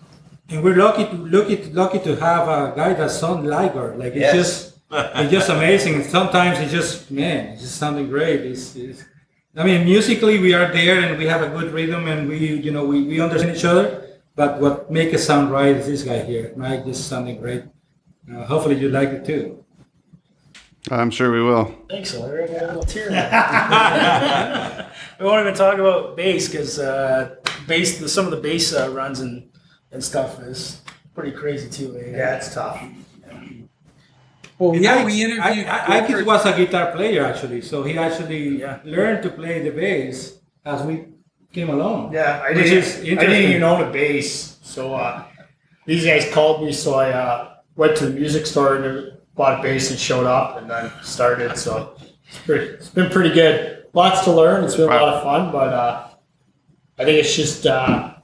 And 0.48 0.62
we're 0.64 0.76
lucky 0.86 1.04
to 1.12 1.16
lucky 1.36 1.56
lucky 1.82 2.00
to 2.08 2.12
have 2.28 2.44
a 2.58 2.60
guy 2.80 2.92
that 3.00 3.10
sounds 3.10 3.44
like 3.56 3.72
her. 3.80 3.90
Like 4.02 4.12
it's 4.18 4.26
Yes. 4.28 4.34
just 4.40 4.56
it's 5.20 5.30
just 5.36 5.48
amazing. 5.56 5.94
Sometimes 6.16 6.58
it's 6.62 6.72
just 6.78 7.10
man, 7.10 7.40
it's 7.52 7.62
just 7.62 7.76
sounding 7.82 8.08
great. 8.16 8.40
It's, 8.50 8.64
it's 8.76 9.00
I 9.56 9.62
mean 9.68 9.80
musically 9.94 10.36
we 10.46 10.52
are 10.58 10.68
there 10.78 10.96
and 11.04 11.16
we 11.22 11.26
have 11.34 11.42
a 11.48 11.48
good 11.56 11.68
rhythm 11.72 12.02
and 12.12 12.28
we 12.28 12.38
you 12.66 12.72
know 12.74 12.84
we, 12.92 12.98
we 13.10 13.16
understand 13.26 13.56
each 13.56 13.64
other. 13.64 13.86
But 14.34 14.60
what 14.60 14.90
make 14.90 15.12
it 15.12 15.18
sound 15.18 15.50
right 15.50 15.76
is 15.76 15.86
this 15.86 16.02
guy 16.04 16.22
here. 16.22 16.52
Mike 16.56 16.84
just 16.84 17.08
sounding 17.08 17.38
great. 17.40 17.64
Uh, 18.32 18.44
hopefully 18.44 18.76
you 18.76 18.88
like 18.88 19.10
it 19.10 19.24
too. 19.26 19.64
I'm 20.90 21.10
sure 21.10 21.30
we 21.30 21.42
will. 21.42 21.72
Thanks, 21.88 22.14
Larry. 22.16 22.44
I 22.44 22.46
got 22.52 22.62
a 22.62 22.66
little 22.68 22.82
tear. 22.82 23.08
we 25.20 25.26
won't 25.26 25.40
even 25.42 25.54
talk 25.54 25.78
about 25.78 26.16
bass 26.16 26.48
because 26.48 26.78
uh, 26.78 27.36
bass, 27.68 27.98
the, 27.98 28.08
some 28.08 28.24
of 28.24 28.30
the 28.32 28.36
bass 28.38 28.72
uh, 28.74 28.90
runs 28.90 29.20
and, 29.20 29.48
and 29.92 30.02
stuff 30.02 30.40
is 30.40 30.80
pretty 31.14 31.30
crazy 31.32 31.68
too. 31.70 31.96
eh? 31.98 32.16
Yeah, 32.16 32.36
it's 32.36 32.52
tough. 32.54 32.82
Well, 34.58 34.74
yeah, 34.76 34.96
Ike- 34.96 35.06
we 35.06 35.22
interviewed. 35.24 35.66
I, 35.66 35.86
I, 35.86 35.98
Ike 35.98 36.06
Clifford- 36.06 36.26
was 36.26 36.46
a 36.46 36.56
guitar 36.56 36.92
player 36.92 37.24
actually, 37.26 37.60
so 37.62 37.82
he 37.82 37.98
actually 37.98 38.60
Yeah. 38.60 38.78
learned 38.84 39.22
to 39.24 39.30
play 39.30 39.60
the 39.62 39.70
bass 39.70 40.38
as 40.64 40.82
we 40.82 41.04
came 41.52 41.68
along. 41.70 42.12
Yeah, 42.12 42.42
I 42.44 42.52
Which 42.52 42.64
didn't. 42.64 42.78
is 42.78 43.00
I 43.00 43.20
didn't 43.20 43.50
even 43.50 43.62
own 43.62 43.82
a 43.82 43.90
bass, 43.90 44.58
so 44.62 44.94
uh, 44.94 45.24
these 45.86 46.04
guys 46.04 46.30
called 46.32 46.64
me. 46.64 46.72
So 46.72 46.94
I 46.94 47.10
uh, 47.10 47.54
went 47.76 47.96
to 47.98 48.06
the 48.06 48.12
music 48.12 48.46
store 48.46 48.76
and 48.76 49.12
bought 49.34 49.60
a 49.60 49.62
bass 49.62 49.90
and 49.90 49.98
showed 49.98 50.26
up, 50.26 50.56
and 50.56 50.70
then 50.70 50.90
started. 51.02 51.56
So 51.56 51.94
it's, 52.28 52.38
pretty, 52.38 52.66
it's 52.74 52.88
been 52.88 53.10
pretty 53.10 53.34
good. 53.34 53.86
Lots 53.92 54.24
to 54.24 54.32
learn. 54.32 54.64
It's 54.64 54.76
been 54.76 54.84
a 54.84 54.94
lot 54.94 55.14
of 55.14 55.22
fun, 55.22 55.52
but 55.52 55.72
uh, 55.72 56.08
I 56.98 57.04
think 57.04 57.18
it's 57.18 57.36
just 57.36 57.66
uh, 57.66 58.14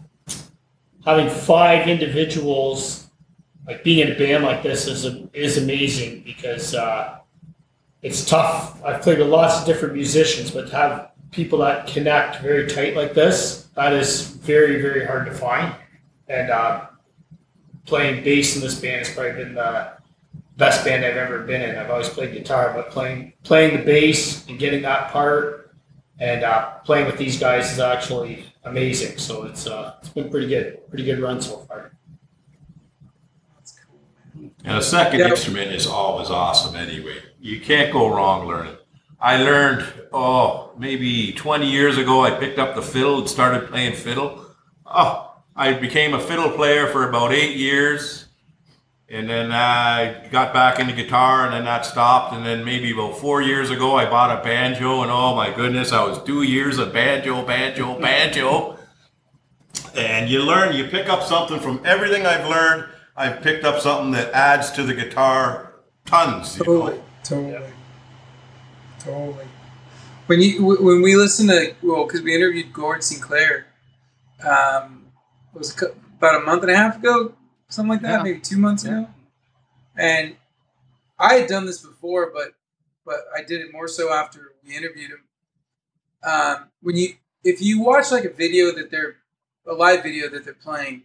having 1.04 1.28
five 1.28 1.86
individuals 1.88 3.08
like 3.66 3.84
being 3.84 3.98
in 3.98 4.14
a 4.14 4.18
band 4.18 4.44
like 4.44 4.62
this 4.62 4.86
is 4.86 5.04
is 5.34 5.58
amazing 5.58 6.22
because 6.24 6.74
uh, 6.74 7.18
it's 8.00 8.24
tough. 8.24 8.82
I've 8.82 9.02
played 9.02 9.18
with 9.18 9.28
lots 9.28 9.60
of 9.60 9.66
different 9.66 9.94
musicians, 9.94 10.50
but 10.50 10.68
to 10.68 10.76
have 10.76 11.10
people 11.30 11.58
that 11.60 11.86
connect 11.86 12.40
very 12.42 12.66
tight 12.66 12.96
like 12.96 13.14
this, 13.14 13.68
that 13.74 13.92
is 13.92 14.28
very, 14.28 14.80
very 14.80 15.04
hard 15.04 15.26
to 15.26 15.32
find. 15.32 15.74
And 16.28 16.50
uh, 16.50 16.86
playing 17.86 18.24
bass 18.24 18.56
in 18.56 18.62
this 18.62 18.80
band 18.80 19.06
has 19.06 19.14
probably 19.14 19.32
been 19.44 19.54
the 19.54 19.92
best 20.56 20.84
band 20.84 21.04
I've 21.04 21.16
ever 21.16 21.40
been 21.40 21.62
in. 21.62 21.76
I've 21.76 21.90
always 21.90 22.08
played 22.08 22.32
guitar, 22.32 22.72
but 22.74 22.90
playing 22.90 23.32
playing 23.44 23.76
the 23.76 23.82
bass 23.84 24.46
and 24.48 24.58
getting 24.58 24.82
that 24.82 25.10
part 25.10 25.74
and 26.18 26.42
uh, 26.44 26.70
playing 26.84 27.06
with 27.06 27.16
these 27.16 27.38
guys 27.38 27.72
is 27.72 27.78
actually 27.78 28.44
amazing. 28.64 29.16
So 29.18 29.44
it's 29.44 29.66
uh, 29.66 29.94
it's 30.00 30.10
been 30.10 30.30
pretty 30.30 30.48
good, 30.48 30.86
pretty 30.88 31.04
good 31.04 31.20
run 31.20 31.40
so 31.40 31.58
far. 31.58 31.92
And 34.64 34.76
a 34.76 34.82
second 34.82 35.20
Yeah. 35.20 35.28
instrument 35.28 35.72
is 35.72 35.86
always 35.86 36.30
awesome 36.30 36.76
anyway. 36.76 37.18
You 37.40 37.60
can't 37.60 37.92
go 37.92 38.08
wrong 38.12 38.46
learning. 38.46 38.76
I 39.20 39.42
learned, 39.42 39.84
oh, 40.12 40.70
maybe 40.78 41.32
20 41.32 41.68
years 41.68 41.98
ago, 41.98 42.22
I 42.22 42.30
picked 42.30 42.58
up 42.58 42.74
the 42.74 42.82
fiddle 42.82 43.18
and 43.18 43.28
started 43.28 43.68
playing 43.68 43.94
fiddle. 43.94 44.44
Oh, 44.86 45.34
I 45.56 45.72
became 45.72 46.14
a 46.14 46.20
fiddle 46.20 46.50
player 46.50 46.86
for 46.86 47.08
about 47.08 47.32
eight 47.32 47.56
years. 47.56 48.26
And 49.08 49.28
then 49.28 49.50
I 49.50 50.28
got 50.30 50.52
back 50.52 50.78
into 50.78 50.92
guitar 50.92 51.46
and 51.46 51.54
then 51.54 51.64
that 51.64 51.84
stopped. 51.84 52.32
And 52.34 52.46
then 52.46 52.64
maybe 52.64 52.92
about 52.92 53.18
four 53.18 53.42
years 53.42 53.70
ago, 53.70 53.96
I 53.96 54.08
bought 54.08 54.38
a 54.38 54.44
banjo. 54.44 55.02
And 55.02 55.10
oh 55.10 55.34
my 55.34 55.52
goodness, 55.52 55.92
I 55.92 56.04
was 56.04 56.22
two 56.22 56.42
years 56.42 56.78
of 56.78 56.92
banjo, 56.92 57.44
banjo, 57.44 57.98
banjo. 57.98 58.78
And 59.96 60.30
you 60.30 60.42
learn, 60.42 60.76
you 60.76 60.84
pick 60.84 61.08
up 61.08 61.22
something 61.22 61.58
from 61.58 61.80
everything 61.84 62.24
I've 62.24 62.48
learned. 62.48 62.84
I've 63.16 63.42
picked 63.42 63.64
up 63.64 63.80
something 63.80 64.12
that 64.12 64.32
adds 64.32 64.70
to 64.72 64.84
the 64.84 64.94
guitar 64.94 65.72
tons. 66.04 66.58
You 66.58 66.64
know? 66.64 66.72
Totally, 66.80 67.02
totally, 67.24 67.77
totally. 68.98 69.46
When 70.26 70.42
you 70.42 70.62
when 70.64 71.00
we 71.02 71.16
listen 71.16 71.46
to 71.48 71.74
well, 71.82 72.04
because 72.06 72.22
we 72.22 72.34
interviewed 72.34 72.72
Gord 72.72 73.02
Sinclair, 73.02 73.66
um, 74.46 75.06
it 75.54 75.58
was 75.58 75.80
about 76.18 76.42
a 76.42 76.44
month 76.44 76.62
and 76.62 76.70
a 76.70 76.76
half 76.76 76.98
ago, 76.98 77.34
something 77.68 77.90
like 77.90 78.02
that, 78.02 78.18
Yeah. 78.18 78.22
maybe 78.22 78.40
two 78.40 78.58
months 78.58 78.84
Yeah. 78.84 78.90
ago, 79.02 79.08
and 79.96 80.36
I 81.18 81.34
had 81.34 81.48
done 81.48 81.66
this 81.66 81.80
before, 81.80 82.30
but 82.32 82.54
but 83.06 83.24
I 83.34 83.42
did 83.42 83.62
it 83.62 83.72
more 83.72 83.88
so 83.88 84.12
after 84.12 84.52
we 84.62 84.76
interviewed 84.76 85.10
him. 85.12 85.24
Um, 86.22 86.70
when 86.82 86.96
you 86.96 87.14
if 87.42 87.62
you 87.62 87.80
watch 87.80 88.10
like 88.10 88.24
a 88.24 88.30
video 88.30 88.70
that 88.72 88.90
they're 88.90 89.16
a 89.66 89.72
live 89.72 90.02
video 90.02 90.28
that 90.28 90.44
they're 90.44 90.52
playing, 90.54 91.04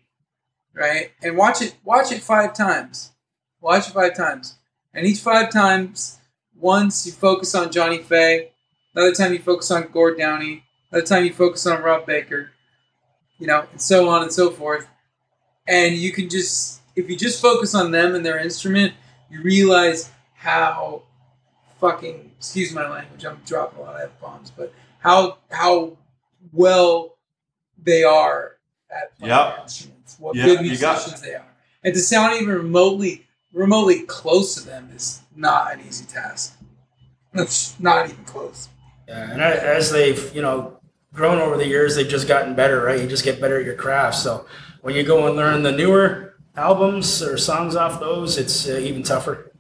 right, 0.74 1.12
and 1.22 1.38
watch 1.38 1.62
it 1.62 1.76
watch 1.84 2.12
it 2.12 2.22
five 2.22 2.54
times, 2.54 3.14
watch 3.62 3.88
it 3.88 3.94
five 3.94 4.16
times. 4.16 4.56
And 4.94 5.08
each 5.08 5.22
five 5.22 5.50
times, 5.50 6.20
once 6.64 7.06
you 7.06 7.12
focus 7.12 7.54
on 7.56 7.70
Johnny 7.72 7.98
Fay, 7.98 8.50
another 8.96 9.14
time 9.14 9.34
you 9.34 9.40
focus 9.40 9.70
on 9.70 9.90
Gord 9.92 10.18
Downie, 10.18 10.64
another 10.92 11.06
time 11.06 11.26
you 11.26 11.34
focus 11.34 11.68
on 11.68 11.84
Rob 11.84 12.06
Baker, 12.06 12.52
you 13.38 13.48
know, 13.48 13.66
and 13.72 13.82
so 13.82 14.08
on 14.08 14.24
and 14.24 14.32
so 14.32 14.50
forth. 14.50 14.88
And 15.68 15.96
you 15.96 16.14
can 16.14 16.30
just, 16.30 16.82
if 16.96 17.10
you 17.10 17.18
just 17.18 17.42
focus 17.42 17.76
on 17.76 17.92
them 17.92 18.16
and 18.16 18.26
their 18.26 18.40
instrument, 18.40 18.94
you 19.30 19.42
realize 19.42 20.10
how 20.36 21.04
fucking, 21.82 22.32
excuse 22.38 22.74
my 22.74 22.90
language, 22.90 23.26
I'm 23.26 23.42
dropping 23.46 23.80
a 23.80 23.82
lot 23.82 23.96
of 23.96 24.02
F 24.02 24.22
bombs, 24.22 24.50
but 24.50 24.74
how 25.00 25.40
how 25.52 25.98
well 26.54 27.18
they 27.84 28.06
are 28.06 28.56
at 28.90 29.18
playing 29.18 29.32
Yep. 29.32 29.60
instruments, 29.64 30.16
what 30.18 30.36
Yeah, 30.36 30.46
good 30.46 30.62
musicians 30.62 31.22
they 31.22 31.36
are. 31.36 31.46
And 31.84 31.94
to 31.94 32.00
sound 32.00 32.42
even 32.42 32.56
remotely 32.56 33.28
remotely 33.52 34.04
close 34.04 34.56
to 34.56 34.62
them 34.66 34.90
is 34.96 35.23
not 35.36 35.74
an 35.74 35.82
easy 35.88 36.06
task. 36.06 36.58
It's 37.34 37.80
not 37.80 38.10
even 38.10 38.24
close. 38.26 38.70
Yeah, 39.08 39.32
and 39.32 39.42
as 39.42 39.92
they've 39.92 40.34
you 40.36 40.42
know 40.42 40.80
grown 41.14 41.40
over 41.40 41.58
the 41.58 41.68
years, 41.68 41.96
they've 41.96 42.08
just 42.08 42.28
gotten 42.28 42.56
better, 42.56 42.82
right? 42.84 43.00
You 43.00 43.08
just 43.08 43.24
get 43.24 43.42
better 43.42 43.60
at 43.60 43.66
your 43.66 43.76
craft. 43.76 44.18
So 44.18 44.46
when 44.82 44.96
you 44.96 45.04
go 45.04 45.28
and 45.28 45.36
learn 45.36 45.64
the 45.64 45.72
newer 45.72 46.36
albums 46.56 47.22
or 47.24 47.38
songs 47.38 47.76
off 47.76 48.00
those, 48.00 48.38
it's 48.38 48.68
uh, 48.68 48.74
even 48.74 49.04
tougher. 49.04 49.52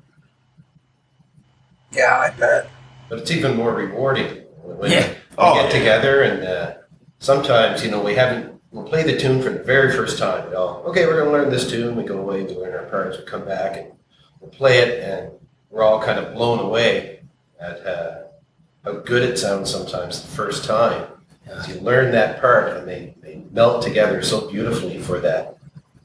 Yeah, 1.92 2.18
I 2.20 2.30
bet. 2.32 2.70
but 3.10 3.20
it's 3.20 3.32
even 3.32 3.56
more 3.56 3.74
rewarding 3.74 4.44
when 4.64 4.92
Yeah. 4.92 5.10
we 5.10 5.16
Oh, 5.38 5.54
get 5.56 5.66
yeah. 5.74 5.80
together 5.80 6.22
and 6.24 6.44
uh, 6.44 6.74
sometimes 7.20 7.84
you 7.84 7.92
know 7.92 8.02
we 8.02 8.16
haven't 8.16 8.60
we'll 8.72 8.84
play 8.86 9.04
the 9.04 9.18
tune 9.18 9.42
for 9.42 9.50
the 9.52 9.64
very 9.64 9.92
first 9.92 10.18
time 10.18 10.50
we 10.50 10.56
all 10.56 10.84
okay 10.88 11.06
we're 11.06 11.14
going 11.18 11.26
to 11.26 11.32
learn 11.32 11.50
this 11.52 11.70
tune 11.70 11.96
we 11.96 12.04
go 12.04 12.18
away 12.20 12.44
we 12.44 12.56
learn 12.56 12.74
our 12.74 12.86
parts 12.90 13.18
we 13.18 13.26
come 13.26 13.46
back 13.46 13.78
and 13.78 13.92
we'll 14.40 14.50
play 14.52 14.80
it 14.80 15.04
and 15.04 15.32
we're 15.74 15.82
all 15.84 16.00
kind 16.02 16.20
of 16.20 16.34
blown 16.36 16.60
away 16.60 17.20
at 17.60 17.86
uh, 17.86 18.22
how 18.86 18.94
good 18.94 19.24
it 19.24 19.38
sounds 19.38 19.72
sometimes 19.72 20.22
the 20.22 20.28
first 20.28 20.66
time 20.66 21.08
as 21.48 21.68
you 21.68 21.76
learn 21.82 22.12
that 22.12 22.40
part 22.40 22.78
and 22.78 22.88
they, 22.88 23.16
they 23.22 23.42
melt 23.52 23.82
together 23.84 24.22
so 24.22 24.50
beautifully 24.50 25.00
for 25.00 25.20
that 25.20 25.58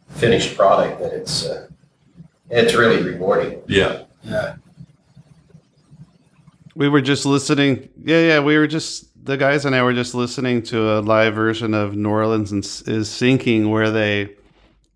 finished 0.08 0.56
product 0.56 0.98
that 1.00 1.12
it's 1.12 1.44
uh, 1.44 1.68
it's 2.50 2.74
really 2.74 3.02
rewarding 3.02 3.62
Yeah. 3.66 4.04
Yeah. 4.24 4.56
We 6.74 6.88
were 6.88 7.00
just 7.02 7.26
listening. 7.26 7.88
Yeah, 8.02 8.20
yeah. 8.20 8.40
We 8.40 8.56
were 8.56 8.68
just 8.68 9.08
the 9.24 9.36
guys 9.36 9.64
and 9.64 9.74
I 9.74 9.82
were 9.82 9.92
just 9.92 10.14
listening 10.14 10.62
to 10.64 10.98
a 10.98 11.00
live 11.00 11.34
version 11.34 11.74
of 11.74 11.96
New 11.96 12.08
Orleans 12.08 12.52
is 12.52 13.10
sinking, 13.10 13.68
where 13.70 13.90
they 13.90 14.36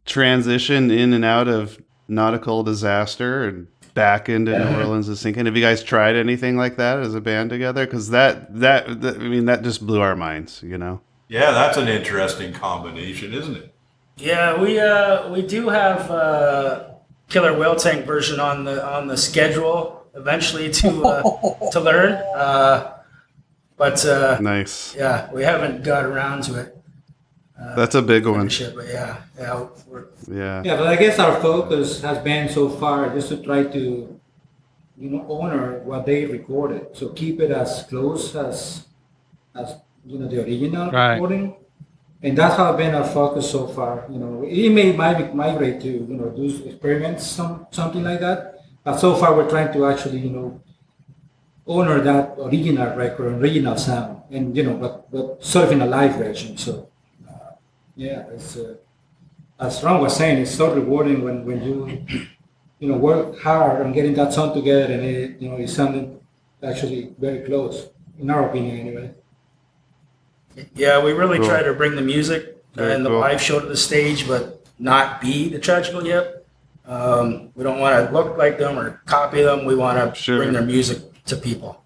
transition 0.06 0.90
in 0.90 1.12
and 1.12 1.24
out 1.24 1.48
of 1.48 1.82
nautical 2.08 2.62
disaster 2.62 3.48
and 3.48 3.66
back 3.94 4.28
into 4.28 4.58
New 4.58 4.78
Orleans 4.78 5.08
is 5.08 5.20
sinking. 5.20 5.46
Have 5.46 5.56
you 5.56 5.62
guys 5.62 5.82
tried 5.82 6.16
anything 6.16 6.56
like 6.56 6.76
that 6.76 6.98
as 6.98 7.14
a 7.14 7.20
band 7.20 7.50
together? 7.50 7.84
Because 7.86 8.10
that, 8.10 8.52
that 8.60 9.00
that 9.02 9.16
I 9.16 9.28
mean 9.28 9.44
that 9.46 9.62
just 9.62 9.86
blew 9.86 10.00
our 10.00 10.16
minds. 10.16 10.62
You 10.62 10.78
know. 10.78 11.00
Yeah, 11.28 11.50
that's 11.52 11.76
an 11.78 11.88
interesting 11.88 12.52
combination, 12.52 13.32
isn't 13.32 13.56
it? 13.56 13.74
Yeah, 14.16 14.60
we 14.60 14.78
uh, 14.78 15.30
we 15.30 15.42
do 15.46 15.68
have 15.70 16.10
uh, 16.10 16.84
Killer 17.28 17.56
Whale 17.58 17.76
Tank 17.76 18.04
version 18.06 18.38
on 18.40 18.64
the 18.64 18.84
on 18.86 19.06
the 19.06 19.16
schedule 19.16 20.06
eventually 20.14 20.70
to 20.70 21.04
uh, 21.04 21.70
to 21.70 21.80
learn. 21.90 22.12
Uh, 22.34 22.98
but 23.78 24.04
uh, 24.04 24.38
Nice. 24.40 24.94
yeah, 24.94 25.30
we 25.32 25.42
haven't 25.42 25.82
got 25.82 26.04
around 26.04 26.42
to 26.44 26.60
it. 26.60 26.76
That's 27.76 27.94
a 27.94 28.02
big 28.02 28.26
one. 28.26 28.48
Shit, 28.48 28.74
but 28.74 28.86
yeah, 28.88 29.22
yeah, 29.38 29.66
we're, 29.88 30.04
Yeah. 30.30 30.62
Yeah, 30.64 30.76
but 30.76 30.86
I 30.88 30.96
guess 30.96 31.18
our 31.18 31.40
focus 31.40 32.00
has 32.02 32.18
been 32.18 32.48
so 32.48 32.68
far 32.68 33.08
just 33.14 33.28
to 33.28 33.36
try 33.42 33.64
to, 33.64 33.82
you 34.98 35.08
know, 35.10 35.26
honor 35.30 35.78
what 35.84 36.04
they 36.06 36.26
recorded. 36.26 36.96
So 36.96 37.08
keep 37.10 37.40
it 37.40 37.50
as 37.50 37.84
close 37.88 38.34
as, 38.36 38.86
as 39.54 39.76
you 40.04 40.18
know, 40.18 40.28
the 40.28 40.42
original 40.44 40.90
Right. 40.90 41.14
recording, 41.14 41.54
and 42.22 42.36
that's 42.38 42.56
how 42.56 42.72
been 42.76 42.94
our 42.94 43.04
focus 43.04 43.50
so 43.50 43.66
far. 43.68 44.04
You 44.10 44.18
know, 44.18 44.44
it 44.46 44.70
may 44.70 44.92
might 44.92 45.34
migrate 45.34 45.80
to 45.82 45.88
you 45.88 46.14
know 46.18 46.28
do 46.30 46.44
experiments, 46.66 47.26
some 47.26 47.66
something 47.70 48.02
like 48.04 48.20
that. 48.20 48.60
But 48.84 48.98
so 48.98 49.14
far, 49.14 49.34
we're 49.36 49.48
trying 49.48 49.72
to 49.72 49.86
actually 49.86 50.18
you 50.18 50.30
know 50.30 50.60
honor 51.66 52.00
that 52.00 52.34
original 52.38 52.94
record, 52.96 53.32
original 53.40 53.76
sound, 53.76 54.22
and 54.30 54.56
you 54.56 54.62
know, 54.62 54.74
but 54.76 55.10
but 55.10 55.42
sort 55.44 55.66
of 55.66 55.72
in 55.72 55.80
a 55.82 55.86
live 55.86 56.16
version. 56.16 56.56
So 56.56 56.72
uh, 56.72 56.86
yeah, 57.96 58.24
it's. 58.34 58.56
Uh, 58.56 58.76
as 59.60 59.82
Ron 59.84 60.00
was 60.00 60.16
saying, 60.16 60.38
it's 60.42 60.50
so 60.54 60.74
rewarding 60.74 61.22
when, 61.22 61.44
when 61.44 61.62
you, 61.62 62.26
you 62.80 62.88
know, 62.88 62.96
work 62.96 63.38
hard 63.40 63.80
on 63.80 63.92
getting 63.92 64.12
that 64.14 64.32
song 64.32 64.52
together 64.54 64.92
and 64.92 65.04
it, 65.04 65.40
you 65.40 65.48
know, 65.48 65.56
it 65.56 65.68
sounded 65.68 66.18
actually 66.64 67.14
very 67.18 67.44
close, 67.46 67.88
in 68.18 68.28
our 68.28 68.48
opinion 68.48 68.78
anyway. 68.80 69.14
yeah, 70.74 71.02
we 71.02 71.12
really 71.12 71.38
Cool. 71.38 71.46
try 71.48 71.62
to 71.62 71.72
bring 71.74 71.94
the 71.94 72.02
music 72.02 72.64
Very 72.74 72.92
and 72.94 73.04
the 73.06 73.10
cool. 73.10 73.20
live 73.20 73.40
show 73.40 73.60
to 73.60 73.66
the 73.66 73.76
stage, 73.76 74.26
but 74.26 74.66
not 74.80 75.20
be 75.20 75.48
the 75.48 75.58
tragical 75.60 76.04
yep. 76.06 76.44
Um, 76.84 77.50
we 77.54 77.62
don't 77.62 77.78
want 77.78 77.94
to 78.08 78.12
look 78.12 78.36
like 78.36 78.58
them 78.58 78.76
or 78.76 79.00
copy 79.06 79.42
them. 79.42 79.64
We 79.64 79.76
want 79.76 79.96
to 79.98 80.20
Sure. 80.20 80.38
bring 80.38 80.52
their 80.52 80.62
music 80.66 80.98
to 81.26 81.36
people. 81.36 81.80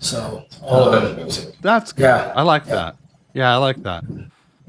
So 0.00 0.44
All 0.62 0.82
um, 0.84 0.88
about 0.94 1.08
the 1.16 1.22
music. 1.22 1.54
That's 1.62 1.92
good. 1.92 2.02
Yeah. 2.04 2.32
I 2.34 2.42
like 2.42 2.66
Yeah. 2.66 2.74
that. 2.74 2.96
Yeah, 3.34 3.54
I 3.54 3.56
like 3.58 3.80
that. 3.84 4.02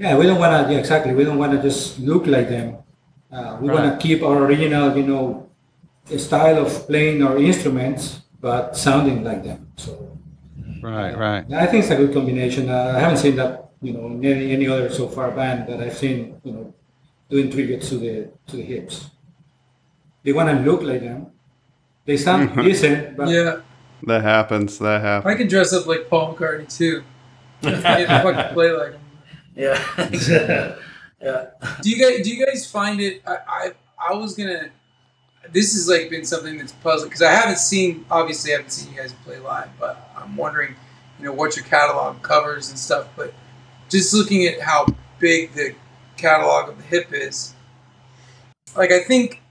Yeah, 0.02 0.18
we 0.18 0.26
don't 0.26 0.40
want 0.40 0.54
to, 0.68 0.74
yeah, 0.74 0.80
exactly, 0.80 1.14
we 1.14 1.24
don't 1.24 1.38
want 1.38 1.52
to 1.54 1.62
just 1.62 2.00
look 2.00 2.26
like 2.26 2.50
them. 2.50 2.78
Uh, 3.32 3.58
we 3.62 3.70
want 3.70 3.86
to 3.86 3.94
keep 4.06 4.24
our 4.24 4.38
original, 4.46 4.98
you 4.98 5.04
know, 5.04 5.50
style 6.18 6.58
of 6.66 6.88
playing 6.88 7.22
our 7.22 7.38
instruments, 7.38 8.22
but 8.42 8.76
sounding 8.76 9.24
like 9.24 9.44
them. 9.44 9.72
So 9.78 10.12
Right, 10.82 11.16
right. 11.16 11.46
I 11.54 11.68
think 11.68 11.84
it's 11.84 11.92
a 11.92 11.96
good 11.96 12.14
combination. 12.14 12.70
Uh, 12.70 12.94
I 12.96 13.00
haven't 13.00 13.20
seen 13.20 13.36
that, 13.36 13.70
you 13.82 13.94
know, 13.94 14.08
in 14.08 14.26
any, 14.26 14.52
any 14.52 14.68
other 14.68 14.90
so 14.90 15.08
far 15.08 15.30
band 15.30 15.70
that 15.70 15.80
I've 15.80 15.96
seen, 15.96 16.42
you 16.44 16.54
know, 16.54 16.74
doing 17.30 17.52
tribute 17.52 17.84
to 17.84 17.98
the 17.98 18.30
to 18.48 18.56
the 18.58 18.64
hips. 18.64 19.12
They 20.24 20.34
want 20.34 20.50
to 20.50 20.56
look 20.66 20.82
like 20.82 21.02
them. 21.02 21.28
They 22.06 22.18
sound 22.18 22.56
decent, 22.56 23.16
but 23.16 23.30
Yeah, 23.30 23.62
That 24.08 24.24
happens. 24.24 24.80
That 24.80 25.02
happens. 25.02 25.32
I 25.32 25.38
can 25.38 25.48
dress 25.48 25.72
up 25.72 25.86
like 25.86 26.10
Paul 26.10 26.34
McCartney 26.34 26.68
too. 26.76 27.04
I 27.64 28.06
can 28.06 28.54
play 28.54 28.72
like 28.72 28.94
him. 28.94 29.01
Yeah, 29.56 29.80
yeah. 31.22 31.46
Do 31.82 31.90
you 31.90 31.98
guys 31.98 32.24
do 32.24 32.34
you 32.34 32.46
guys 32.46 32.70
find 32.70 33.00
it? 33.02 33.22
I 33.26 33.38
I, 33.48 33.72
I 34.10 34.14
was 34.14 34.36
gonna. 34.36 34.70
This 35.52 35.74
has 35.74 35.88
like 35.90 36.10
been 36.10 36.26
something 36.26 36.58
that's 36.58 36.72
puzzling 36.72 37.10
because 37.10 37.22
I 37.22 37.32
haven't 37.32 37.58
seen. 37.58 38.06
Obviously, 38.10 38.54
I 38.54 38.58
haven't 38.58 38.72
seen 38.72 38.94
you 38.94 39.00
guys 39.00 39.14
play 39.26 39.40
live, 39.40 39.70
but 39.80 40.10
I'm 40.16 40.36
wondering, 40.38 40.76
you 41.20 41.26
know, 41.26 41.34
what 41.34 41.56
your 41.56 41.66
catalog 41.66 42.22
covers 42.22 42.70
and 42.70 42.78
stuff. 42.78 43.08
But 43.16 43.34
just 43.90 44.14
looking 44.14 44.46
at 44.46 44.62
how 44.62 44.86
big 45.20 45.54
the 45.54 45.76
catalog 46.16 46.70
of 46.70 46.78
the 46.78 46.84
hip 46.84 47.10
is, 47.12 47.54
like 48.76 48.92
I 48.92 49.00
think, 49.00 49.42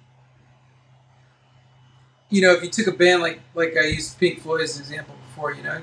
you 2.30 2.40
know, 2.40 2.52
if 2.52 2.62
you 2.62 2.70
took 2.70 2.86
a 2.86 2.96
band 2.96 3.22
like 3.22 3.40
like 3.54 3.76
I 3.76 3.86
used 3.86 4.18
Pink 4.18 4.40
Floyd 4.40 4.62
as 4.62 4.76
an 4.76 4.82
example 4.82 5.14
before, 5.28 5.52
you 5.52 5.62
know, 5.62 5.82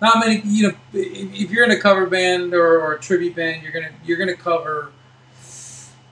not 0.00 0.18
many 0.18 0.40
you 0.44 0.68
know 0.68 0.74
if 0.92 1.34
if 1.42 1.50
you're 1.50 1.64
in 1.64 1.70
a 1.70 1.78
cover 1.80 2.06
band 2.06 2.54
or, 2.54 2.80
or 2.80 2.94
a 2.94 3.00
tribute 3.00 3.34
band 3.36 3.62
you're 3.62 3.72
gonna 3.72 3.90
you're 4.04 4.18
gonna 4.18 4.34
cover 4.36 4.92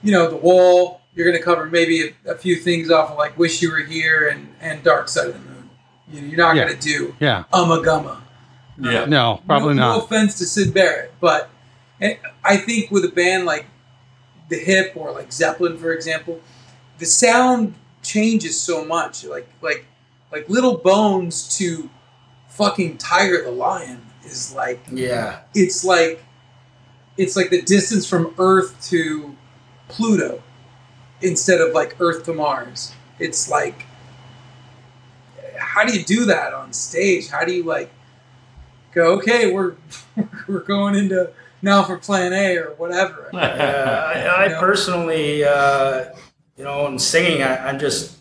you 0.03 0.11
know 0.11 0.29
the 0.29 0.35
wall 0.37 1.01
you're 1.15 1.25
gonna 1.29 1.43
cover 1.43 1.65
maybe 1.65 2.09
a, 2.25 2.31
a 2.31 2.35
few 2.35 2.55
things 2.55 2.89
off 2.91 3.11
of 3.11 3.17
like 3.17 3.37
wish 3.37 3.61
you 3.61 3.71
were 3.71 3.79
here 3.79 4.27
and 4.29 4.53
and 4.61 4.83
dark 4.83 5.07
side 5.07 5.27
of 5.27 5.33
the 5.33 5.39
moon 5.39 5.69
you 6.11 6.21
know, 6.21 6.27
you're 6.27 6.37
not 6.37 6.55
Yeah. 6.55 6.67
gonna 6.67 6.79
do 6.79 7.15
Yeah. 7.19 7.43
Ummagumma 7.53 8.21
Yeah. 8.79 9.05
No, 9.05 9.41
probably 9.45 9.73
no, 9.75 9.97
no 9.97 10.01
offense 10.05 10.37
to 10.39 10.45
Syd 10.45 10.73
Barrett 10.73 11.13
but 11.19 11.49
i 12.45 12.55
think 12.55 12.89
with 12.91 13.03
a 13.03 13.09
band 13.09 13.45
like 13.45 13.65
the 14.47 14.55
hip 14.57 14.93
or 14.95 15.11
like 15.11 15.33
zeppelin 15.33 15.77
for 15.77 15.91
example 15.91 16.39
the 16.97 17.05
sound 17.05 17.75
changes 18.01 18.57
so 18.59 18.85
much 18.85 19.25
like 19.25 19.49
like 19.61 19.85
like 20.31 20.47
little 20.47 20.77
bones 20.77 21.57
to 21.57 21.89
fucking 22.59 22.97
tiger 22.97 23.41
the 23.45 23.51
lion 23.51 24.01
is 24.25 24.53
like 24.53 24.81
Yeah, 24.91 25.39
it's 25.55 25.85
like 25.85 26.21
it's 27.17 27.37
like 27.37 27.49
the 27.49 27.61
distance 27.61 28.07
from 28.07 28.35
Earth 28.37 28.75
to 28.89 29.33
Pluto 29.87 30.43
instead 31.21 31.61
of 31.61 31.73
like 31.73 31.95
Earth 32.01 32.25
to 32.25 32.33
Mars. 32.33 32.91
It's 33.17 33.49
like 33.49 33.85
how 35.57 35.85
do 35.85 35.97
you 35.97 36.03
do 36.03 36.25
that 36.25 36.53
on 36.53 36.73
stage? 36.73 37.29
How 37.29 37.45
do 37.45 37.53
you 37.53 37.63
like 37.63 37.89
go, 38.93 39.13
okay, 39.19 39.53
we're 39.53 39.75
we're 40.47 40.59
going 40.59 40.95
into 40.95 41.31
now 41.61 41.83
for 41.83 41.97
plan 41.97 42.33
A 42.33 42.57
or 42.57 42.73
whatever. 42.75 43.29
Yeah, 43.33 44.13
I, 44.13 44.43
I 44.43 44.43
You 44.45 44.49
know? 44.51 44.59
personally, 44.59 45.43
uh, 45.45 46.05
you 46.57 46.65
know, 46.65 46.87
in 46.87 46.99
singing, 46.99 47.41
I, 47.41 47.69
I'm 47.69 47.79
just 47.79 48.17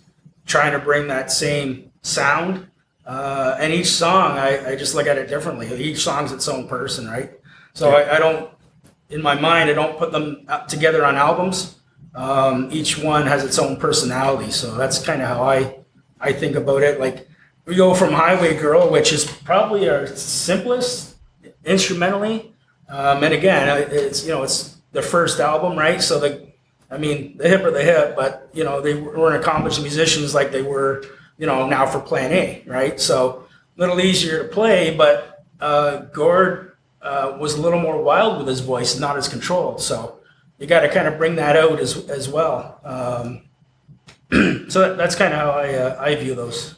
trying 0.46 0.72
to 0.72 0.78
bring 0.78 1.08
that 1.08 1.32
same 1.32 1.90
sound. 2.02 2.67
Uh, 3.08 3.56
and 3.58 3.72
each 3.72 3.90
song, 3.90 4.38
I, 4.38 4.72
I 4.72 4.76
just 4.76 4.94
look 4.94 5.06
at 5.06 5.16
it 5.16 5.28
differently. 5.28 5.66
Each 5.82 5.98
song's 5.98 6.30
its 6.30 6.46
own 6.46 6.68
person, 6.68 7.08
right? 7.08 7.32
So 7.72 7.90
I, 7.90 8.16
I 8.16 8.18
don't, 8.18 8.50
in 9.08 9.22
my 9.22 9.34
mind, 9.34 9.70
I 9.70 9.72
don't 9.72 9.98
put 9.98 10.12
them 10.12 10.46
together 10.68 11.04
on 11.06 11.16
albums. 11.16 11.80
Um, 12.14 12.68
each 12.70 12.98
one 12.98 13.26
has 13.26 13.44
its 13.44 13.58
own 13.58 13.78
personality. 13.78 14.50
So 14.50 14.76
that's 14.76 15.02
kind 15.02 15.22
of 15.22 15.28
how 15.28 15.42
I, 15.42 15.78
I 16.20 16.32
think 16.32 16.54
about 16.54 16.82
it. 16.82 17.00
Like 17.00 17.26
we 17.64 17.76
go 17.76 17.94
from 17.94 18.12
Highway 18.12 18.56
Girl, 18.58 18.90
which 18.90 19.12
is 19.12 19.24
probably 19.24 19.88
our 19.88 20.06
simplest 20.06 21.16
instrumentally. 21.64 22.54
Um, 22.88 23.22
and 23.22 23.34
again, 23.34 23.86
it's 23.90 24.24
you 24.24 24.30
know 24.30 24.42
it's 24.42 24.78
their 24.92 25.02
first 25.02 25.38
album, 25.38 25.78
right? 25.78 26.00
So 26.00 26.18
the, 26.18 26.48
I 26.90 26.96
mean, 26.96 27.36
the 27.36 27.48
hip 27.48 27.62
are 27.64 27.70
the 27.70 27.82
hip, 27.82 28.16
but 28.16 28.48
you 28.54 28.64
know 28.64 28.80
they 28.80 28.94
weren't 28.94 29.40
accomplished 29.40 29.80
musicians 29.80 30.34
like 30.34 30.50
they 30.50 30.62
were, 30.62 31.04
you 31.38 31.46
know, 31.46 31.66
now 31.66 31.86
for 31.86 32.00
Plan 32.00 32.32
A, 32.32 32.62
right? 32.66 33.00
So 33.00 33.44
a 33.76 33.80
little 33.80 34.00
easier 34.00 34.42
to 34.42 34.48
play, 34.48 34.94
but 34.94 35.44
uh, 35.60 35.98
Gord 36.12 36.76
uh, 37.00 37.36
was 37.40 37.54
a 37.54 37.60
little 37.60 37.80
more 37.80 38.02
wild 38.02 38.38
with 38.38 38.48
his 38.48 38.60
voice, 38.60 38.98
not 38.98 39.16
as 39.16 39.28
controlled. 39.28 39.80
So 39.80 40.18
you 40.58 40.66
got 40.66 40.80
to 40.80 40.88
kind 40.88 41.06
of 41.06 41.16
bring 41.16 41.36
that 41.36 41.56
out 41.56 41.78
as 41.78 42.08
as 42.08 42.28
well. 42.28 42.80
Um, 42.84 43.42
so 44.68 44.80
that, 44.80 44.96
that's 44.96 45.14
kind 45.14 45.32
of 45.32 45.38
how 45.38 45.50
I 45.50 45.74
uh, 45.74 45.96
I 46.00 46.14
view 46.16 46.34
those. 46.34 46.74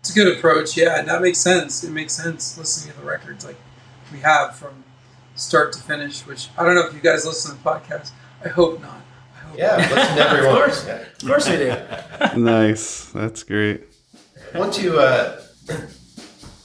It's 0.00 0.10
a 0.10 0.14
good 0.14 0.38
approach, 0.38 0.76
yeah, 0.76 1.02
that 1.02 1.20
makes 1.20 1.38
sense. 1.38 1.82
It 1.82 1.90
makes 1.90 2.12
sense 2.12 2.56
listening 2.56 2.94
to 2.94 3.00
the 3.00 3.06
records 3.06 3.44
like 3.44 3.56
we 4.12 4.20
have 4.20 4.54
from 4.54 4.84
start 5.34 5.72
to 5.72 5.82
finish, 5.82 6.24
which 6.24 6.48
I 6.56 6.64
don't 6.64 6.76
know 6.76 6.86
if 6.86 6.94
you 6.94 7.00
guys 7.00 7.26
listen 7.26 7.56
to 7.56 7.62
the 7.62 7.68
podcast. 7.68 8.12
I 8.44 8.48
hope 8.48 8.80
not. 8.80 9.00
I 9.60 9.66
hope 9.66 9.90
Yeah, 9.90 9.94
listen 9.96 10.16
to 10.16 10.22
everyone. 10.30 10.56
Of 10.56 10.62
course. 10.62 10.86
Yeah. 10.86 10.94
Of 10.94 11.26
course 11.26 11.48
we 11.48 11.56
do. 11.56 12.40
nice. 12.40 13.04
That's 13.06 13.42
great. 13.42 13.84
Once 14.54 14.78
you, 14.80 14.98
uh, 14.98 15.40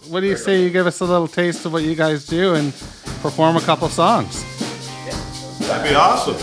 What 0.09 0.19
do 0.21 0.27
you 0.27 0.37
say 0.37 0.61
you 0.63 0.69
give 0.69 0.87
us 0.87 0.99
a 1.01 1.05
little 1.05 1.27
taste 1.27 1.65
of 1.65 1.73
what 1.73 1.83
you 1.83 1.95
guys 1.95 2.25
do 2.25 2.55
and 2.55 2.71
perform 3.21 3.57
a 3.57 3.61
couple 3.61 3.89
songs? 3.89 4.43
That'd 5.67 5.89
be 5.89 5.95
awesome. 5.95 6.35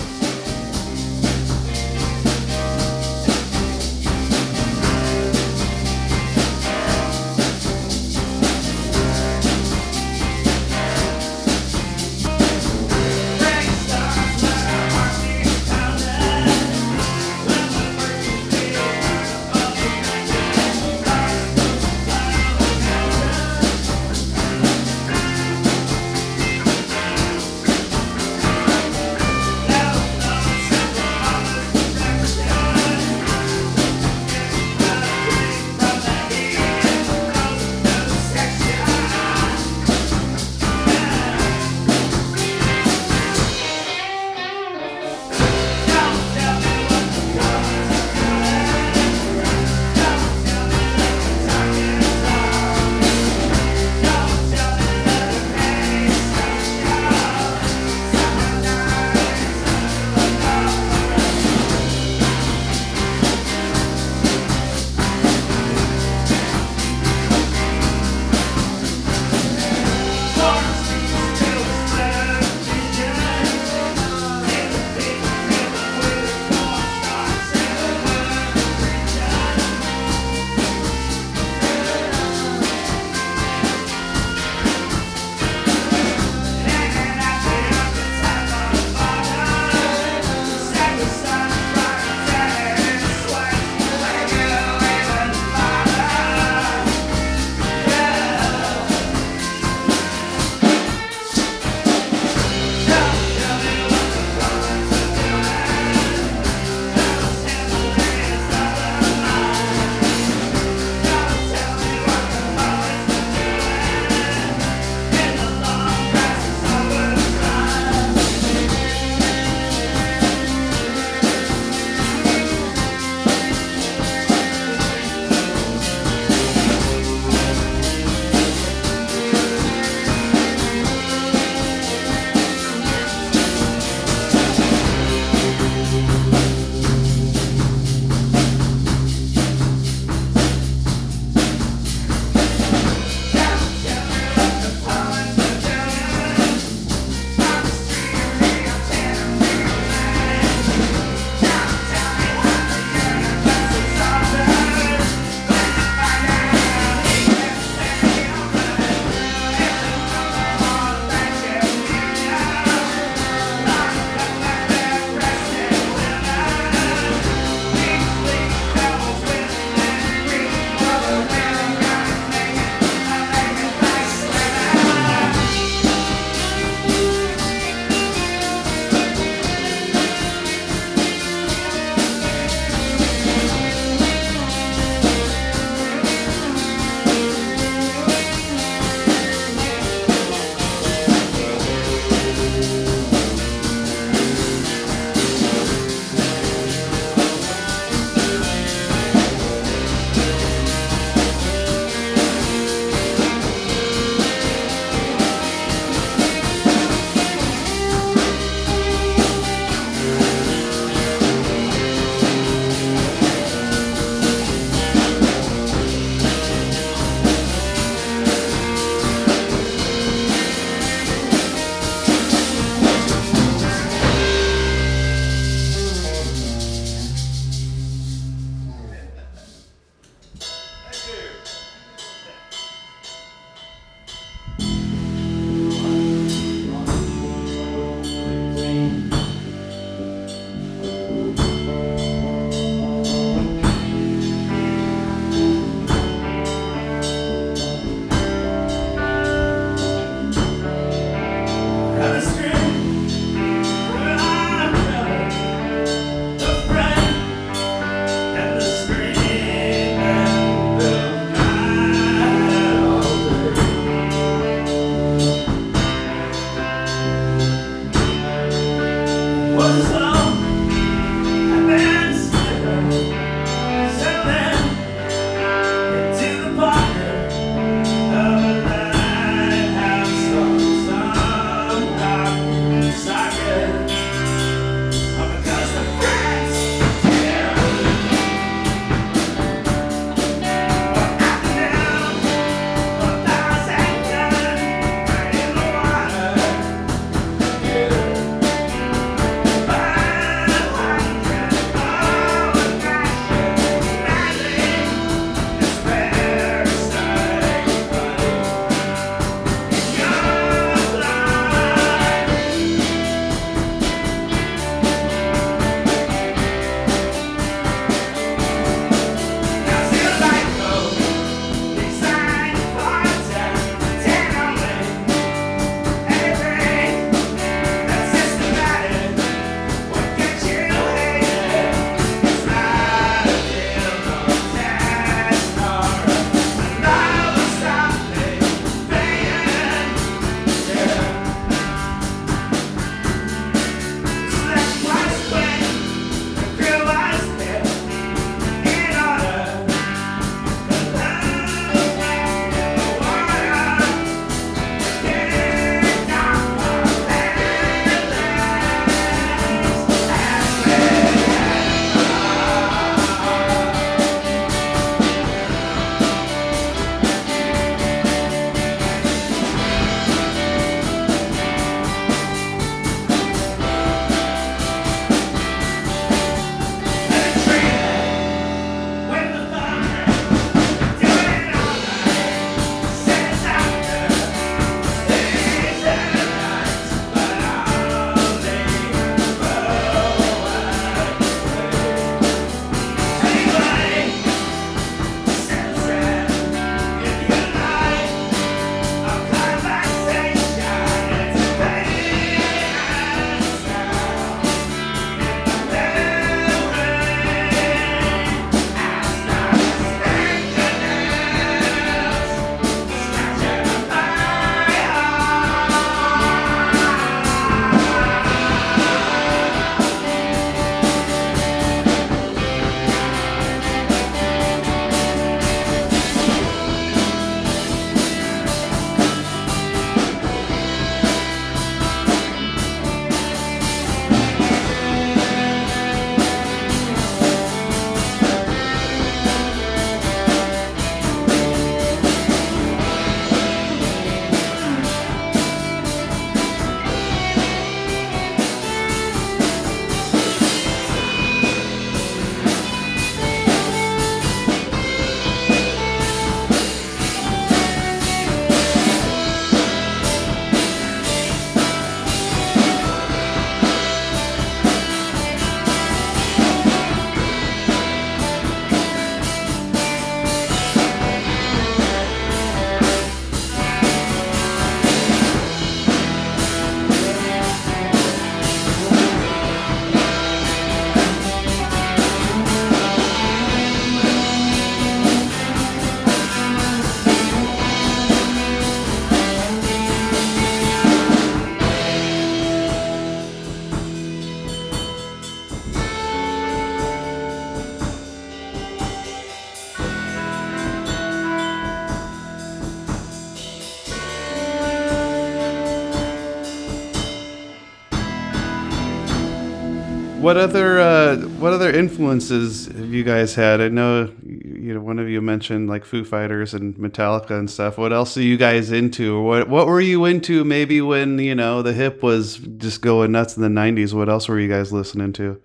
What 510.31 510.37
other 510.37 510.79
uh, 510.79 511.17
what 511.41 511.53
other 511.53 511.73
influences 511.73 512.67
have 512.67 512.95
you 512.95 513.03
guys 513.03 513.35
had? 513.35 513.61
I 513.61 513.67
know 513.67 514.15
you 514.25 514.41
you 514.61 514.75
know 514.75 514.81
one 514.81 515.01
of 515.01 515.09
you 515.09 515.21
mentioned 515.21 515.69
like 515.69 515.85
Foo 515.85 516.05
Fighters 516.05 516.55
and 516.55 516.77
Metallica 516.77 517.37
and 517.37 517.51
stuff. 517.51 517.77
What 517.77 517.93
else 517.93 518.17
are 518.17 518.23
you 518.23 518.37
guys 518.37 518.71
into? 518.71 519.21
What 519.21 519.49
what 519.49 519.67
were 519.67 519.81
you 519.81 520.05
into 520.05 520.45
maybe 520.45 520.81
when 520.81 521.19
you 521.19 521.35
know 521.35 521.63
the 521.63 521.73
hip 521.73 522.01
was 522.01 522.37
just 522.37 522.81
going 522.81 523.11
nuts 523.11 523.37
in 523.37 523.43
the 523.43 523.49
'90s? 523.49 523.93
What 523.93 524.09
else 524.09 524.29
were 524.29 524.39
you 524.39 524.47
guys 524.49 524.73
listening 524.73 525.13
to? 525.15 525.43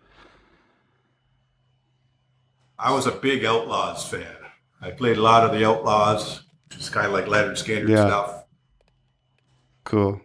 I 2.77 2.93
was 2.93 3.07
a 3.07 3.11
big 3.11 3.43
Outlaws 3.43 4.07
fan. 4.07 4.37
I 4.81 4.91
played 4.91 5.17
a 5.17 5.21
lot 5.23 5.43
of 5.49 5.57
the 5.57 5.65
Outlaws, 5.65 6.43
just 6.69 6.91
kind 6.91 7.07
of 7.07 7.11
like 7.13 7.25
Lynyrd 7.25 7.53
Skynyrd 7.53 7.89
Yeah. 7.89 8.05
stuff. 8.05 8.43
Cool. 9.83 10.21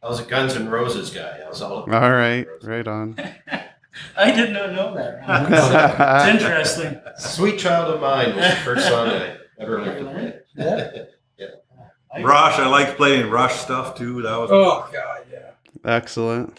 I 0.00 0.06
was 0.08 0.20
a 0.20 0.24
Guns 0.24 0.54
N' 0.54 0.68
Roses 0.68 1.10
guy. 1.10 1.40
I 1.44 1.48
was 1.48 1.60
all 1.60 1.92
All 1.92 2.10
right, 2.12 2.46
right 2.62 2.86
on. 2.86 3.16
I 4.16 4.30
did 4.30 4.52
not 4.52 4.72
know 4.72 4.94
that. 4.94 5.22
it's 6.28 6.42
interesting. 6.42 7.00
Sweet 7.18 7.58
Child 7.58 7.94
of 7.94 8.00
Mine 8.00 8.36
was 8.36 8.50
the 8.50 8.56
first 8.56 8.88
song 8.88 9.08
I 9.08 9.36
ever 9.58 9.82
learned 9.82 10.06
to 10.06 10.42
play. 10.56 12.22
Rush, 12.22 12.58
I 12.58 12.66
liked 12.66 12.96
playing 12.96 13.30
Rush 13.30 13.56
stuff 13.56 13.96
too. 13.96 14.22
That 14.22 14.38
was 14.38 14.50
Oh 14.50 14.88
god, 14.92 15.26
yeah. 15.30 15.50
Excellent. 15.84 16.58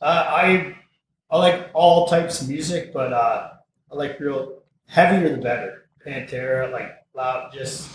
Uh, 0.00 0.24
I 0.26 0.76
I 1.30 1.38
like 1.38 1.70
all 1.74 2.06
types 2.06 2.40
of 2.40 2.48
music, 2.48 2.92
but 2.92 3.12
uh, 3.12 3.50
I 3.92 3.94
like 3.94 4.18
real 4.20 4.62
heavier 4.86 5.36
the 5.36 5.42
better. 5.42 5.88
Pantera, 6.06 6.70
like 6.70 6.92
loud, 7.14 7.52
just 7.52 7.90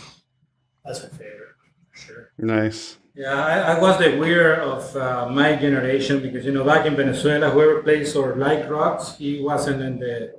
that's 0.83 1.03
my 1.03 1.09
favorite 1.09 1.49
for 1.91 1.97
sure. 1.97 2.31
Nice. 2.37 2.97
Yeah, 3.15 3.33
I, 3.35 3.75
I 3.75 3.79
was 3.81 3.97
the 3.97 4.17
weird 4.17 4.59
of 4.59 4.95
uh, 4.95 5.27
my 5.29 5.55
generation 5.55 6.21
because 6.21 6.45
you 6.45 6.51
know 6.51 6.63
back 6.63 6.85
in 6.85 6.95
Venezuela, 6.95 7.49
whoever 7.49 7.81
plays 7.83 8.15
or 8.15 8.35
like 8.35 8.69
rocks, 8.69 9.15
he 9.17 9.41
wasn't 9.41 9.81
in 9.81 9.99
the, 9.99 10.35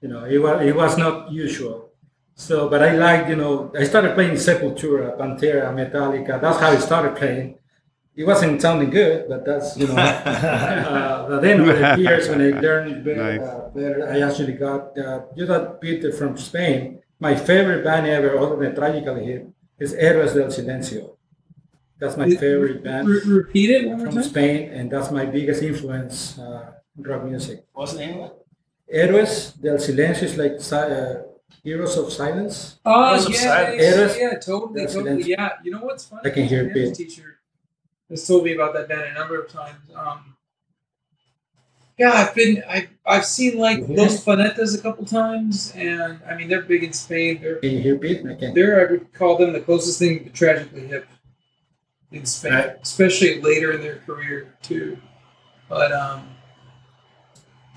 you 0.00 0.08
know, 0.08 0.24
it 0.24 0.38
was 0.38 0.62
it 0.62 0.76
was 0.76 0.96
not 0.98 1.32
usual. 1.32 1.90
So, 2.34 2.68
but 2.68 2.82
I 2.82 2.92
liked, 2.96 3.28
you 3.28 3.36
know, 3.36 3.72
I 3.78 3.84
started 3.84 4.14
playing 4.14 4.34
Sepultura, 4.34 5.16
Pantera, 5.18 5.68
Metallica. 5.74 6.40
That's 6.40 6.58
how 6.58 6.70
I 6.70 6.78
started 6.78 7.16
playing. 7.16 7.58
It 8.14 8.24
wasn't 8.24 8.60
sounding 8.60 8.90
good, 8.90 9.26
but 9.28 9.44
that's 9.44 9.76
you 9.76 9.86
know. 9.88 9.96
uh, 9.96 11.28
but 11.28 11.40
then 11.40 11.60
over 11.60 11.72
the 11.74 11.96
years, 12.06 12.28
when 12.28 12.40
I 12.40 12.60
learned 12.60 13.04
better, 13.04 13.38
Nice. 13.38 13.40
uh, 13.48 13.70
better 13.74 14.08
I 14.08 14.20
actually 14.20 14.52
got 14.54 14.96
uh, 14.98 15.22
you 15.34 15.46
got 15.46 15.80
Peter 15.80 16.12
from 16.12 16.36
Spain. 16.36 17.00
My 17.18 17.34
favorite 17.34 17.84
band 17.84 18.06
ever, 18.06 18.38
other 18.38 18.56
than 18.56 18.74
Tragically 18.74 19.24
Hip, 19.24 19.48
is 19.78 19.94
Héroes 19.94 20.34
del 20.34 20.50
Silencio. 20.50 21.16
That's 22.02 22.16
my 22.16 22.28
favorite 22.34 22.82
band 22.82 23.06
Re- 23.08 23.20
repeat 23.42 23.70
it 23.70 23.86
one 23.86 23.98
more 23.98 24.06
from 24.06 24.14
time. 24.16 24.24
Spain, 24.24 24.60
and 24.76 24.90
that's 24.90 25.10
my 25.12 25.24
biggest 25.24 25.62
influence 25.62 26.36
uh, 26.36 26.72
in 26.98 27.02
rock 27.04 27.22
music. 27.24 27.64
What's 27.72 27.92
the 27.92 28.00
name 28.04 28.18
of 28.20 28.32
it? 28.32 28.36
Héroes 28.92 29.34
del 29.62 29.78
Silencio 29.78 30.24
is 30.24 30.36
like 30.36 30.54
uh, 30.72 31.22
Heroes 31.62 31.96
of 31.96 32.12
Silence. 32.12 32.80
Oh 32.84 33.04
House 33.14 33.26
of 33.26 33.32
yeah, 33.34 33.38
Silence. 33.40 33.82
yeah, 33.82 33.94
yeah, 33.94 34.30
yeah, 34.32 34.38
totally, 34.40 34.86
totally. 34.86 35.22
Yeah, 35.22 35.50
you 35.62 35.70
know 35.70 35.78
what's 35.88 36.04
funny? 36.06 36.22
I 36.24 36.30
can 36.30 36.44
hear 36.48 36.64
My 36.64 36.70
it 36.70 36.74
dance 36.74 36.98
beat. 36.98 37.08
Teacher 37.08 37.38
has 38.10 38.26
told 38.26 38.42
me 38.46 38.52
about 38.54 38.74
that 38.74 38.88
band 38.88 39.02
a 39.02 39.14
number 39.14 39.40
of 39.40 39.46
times. 39.48 39.78
Um, 39.94 40.34
yeah, 41.98 42.10
I've 42.14 42.34
been, 42.34 42.64
I've, 42.68 42.88
I've 43.06 43.24
seen 43.24 43.58
like 43.58 43.78
Mhm. 43.78 43.96
Los 43.96 44.24
Planetas 44.24 44.76
a 44.76 44.82
couple 44.82 45.04
times, 45.06 45.72
and 45.76 46.18
I 46.28 46.34
mean 46.34 46.48
they're 46.48 46.62
big 46.74 46.82
in 46.82 46.92
Spain. 46.92 47.38
They're, 47.40 47.60
Can 47.62 47.70
you 47.70 47.78
hear 47.86 47.96
Pete? 47.96 48.26
I 48.26 48.34
can. 48.34 48.54
they're 48.54 48.74
I 48.82 48.90
would 48.90 49.12
call 49.12 49.36
them 49.38 49.52
the 49.52 49.60
closest 49.60 50.00
thing 50.00 50.24
to 50.24 50.30
tragically 50.30 50.86
hip 50.88 51.06
in 52.12 52.26
Spain, 52.26 52.52
Right. 52.52 52.76
especially 52.82 53.40
later 53.40 53.72
in 53.72 53.80
their 53.80 53.96
career 53.98 54.54
too. 54.62 54.98
But 55.68 55.92
um, 55.92 56.28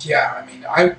yeah, 0.02 0.42
I 0.42 0.46
mean 0.46 0.66
I. 0.66 0.96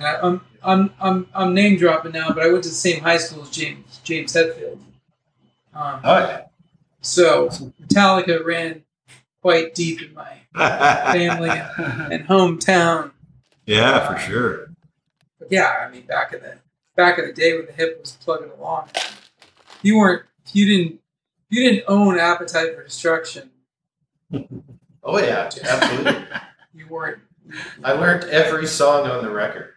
I- 0.00 0.18
I'm, 0.22 0.40
I'm, 0.62 0.94
I'm, 1.00 1.26
I'm 1.34 1.52
name 1.52 1.76
dropping 1.76 2.12
now, 2.12 2.28
but 2.28 2.42
I 2.42 2.50
went 2.50 2.62
to 2.62 2.70
the 2.70 2.74
same 2.74 3.00
high 3.02 3.18
school 3.18 3.42
as 3.42 3.50
James 3.50 4.00
James 4.04 4.32
Hetfield. 4.32 4.78
Um, 5.74 6.00
Oh 6.04 6.18
yeah. 6.20 6.42
so 7.02 7.48
Metallica 7.82 8.42
ran 8.42 8.82
quite 9.42 9.74
deep 9.74 10.00
in 10.00 10.14
my 10.14 10.38
family 10.54 11.50
and 12.14 12.26
hometown. 12.26 13.10
yeah, 13.66 14.06
for 14.10 14.18
sure. 14.18 14.70
But 15.38 15.48
yeah, 15.50 15.84
I 15.86 15.90
mean, 15.90 16.02
back 16.06 16.32
in 16.32 16.40
the 16.40 16.54
back 16.96 17.18
in 17.18 17.26
the 17.26 17.32
day 17.34 17.56
when 17.56 17.66
the 17.66 17.72
hip 17.72 17.98
was 18.00 18.12
plugging 18.12 18.50
along, 18.58 18.88
you 19.82 19.98
weren't, 19.98 20.22
you 20.52 20.64
didn't, 20.66 21.00
you 21.50 21.62
didn't 21.68 21.84
own 21.88 22.18
Appetite 22.18 22.74
for 22.74 22.84
Destruction. 22.84 23.50
Oh 25.02 25.18
yeah, 25.18 25.48
absolutely. 25.62 26.24
You 26.74 26.86
weren't. 26.88 27.18
I 27.82 27.92
learned 27.92 28.24
every 28.24 28.66
song 28.66 29.06
on 29.08 29.24
the 29.24 29.30
record. 29.30 29.72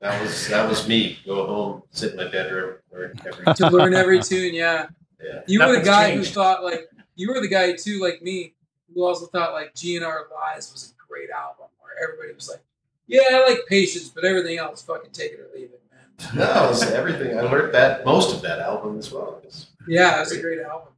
That 0.00 0.22
was 0.22 0.48
that 0.48 0.68
was 0.68 0.86
me. 0.86 1.18
Go 1.26 1.46
home, 1.46 1.82
sit 1.90 2.12
in 2.12 2.18
my 2.18 2.28
bedroom, 2.28 2.76
learn 2.92 3.18
every. 3.26 3.54
to 3.54 3.70
learn 3.70 3.94
every 3.94 4.20
tune. 4.22 4.54
Yeah, 4.54 4.86
Yeah. 5.22 5.40
you 5.46 5.58
were 5.60 5.72
the 5.78 5.82
guy 5.82 6.10
changed. 6.10 6.28
who 6.28 6.34
thought 6.34 6.62
like 6.62 6.88
you 7.16 7.28
were 7.32 7.40
the 7.40 7.48
guy 7.48 7.72
too, 7.72 8.00
like 8.00 8.20
me, 8.22 8.54
who 8.94 9.02
also 9.04 9.26
thought 9.26 9.52
like 9.54 9.74
GNR 9.74 10.24
Lies 10.30 10.70
was 10.72 10.92
a 10.94 11.08
great 11.08 11.30
album, 11.30 11.66
where 11.80 11.92
everybody 12.06 12.32
was 12.34 12.48
like, 12.48 12.60
"Yeah, 13.06 13.22
I 13.32 13.48
like 13.48 13.60
Patience, 13.66 14.08
but 14.10 14.24
everything 14.24 14.58
else, 14.58 14.82
fucking 14.82 15.10
take 15.12 15.32
it 15.32 15.40
or 15.40 15.48
leave 15.58 15.70
it, 15.70 15.82
man." 15.90 16.36
No, 16.36 16.66
it 16.66 16.68
was 16.68 16.82
everything. 16.92 17.36
I 17.38 17.42
learned 17.42 17.74
that 17.74 18.04
most 18.04 18.34
of 18.34 18.42
that 18.42 18.60
album 18.60 18.98
as 18.98 19.10
well. 19.10 19.40
It 19.42 19.66
Yeah, 19.88 20.18
it 20.18 20.20
was 20.20 20.32
a 20.32 20.40
great 20.40 20.60
album. 20.60 20.92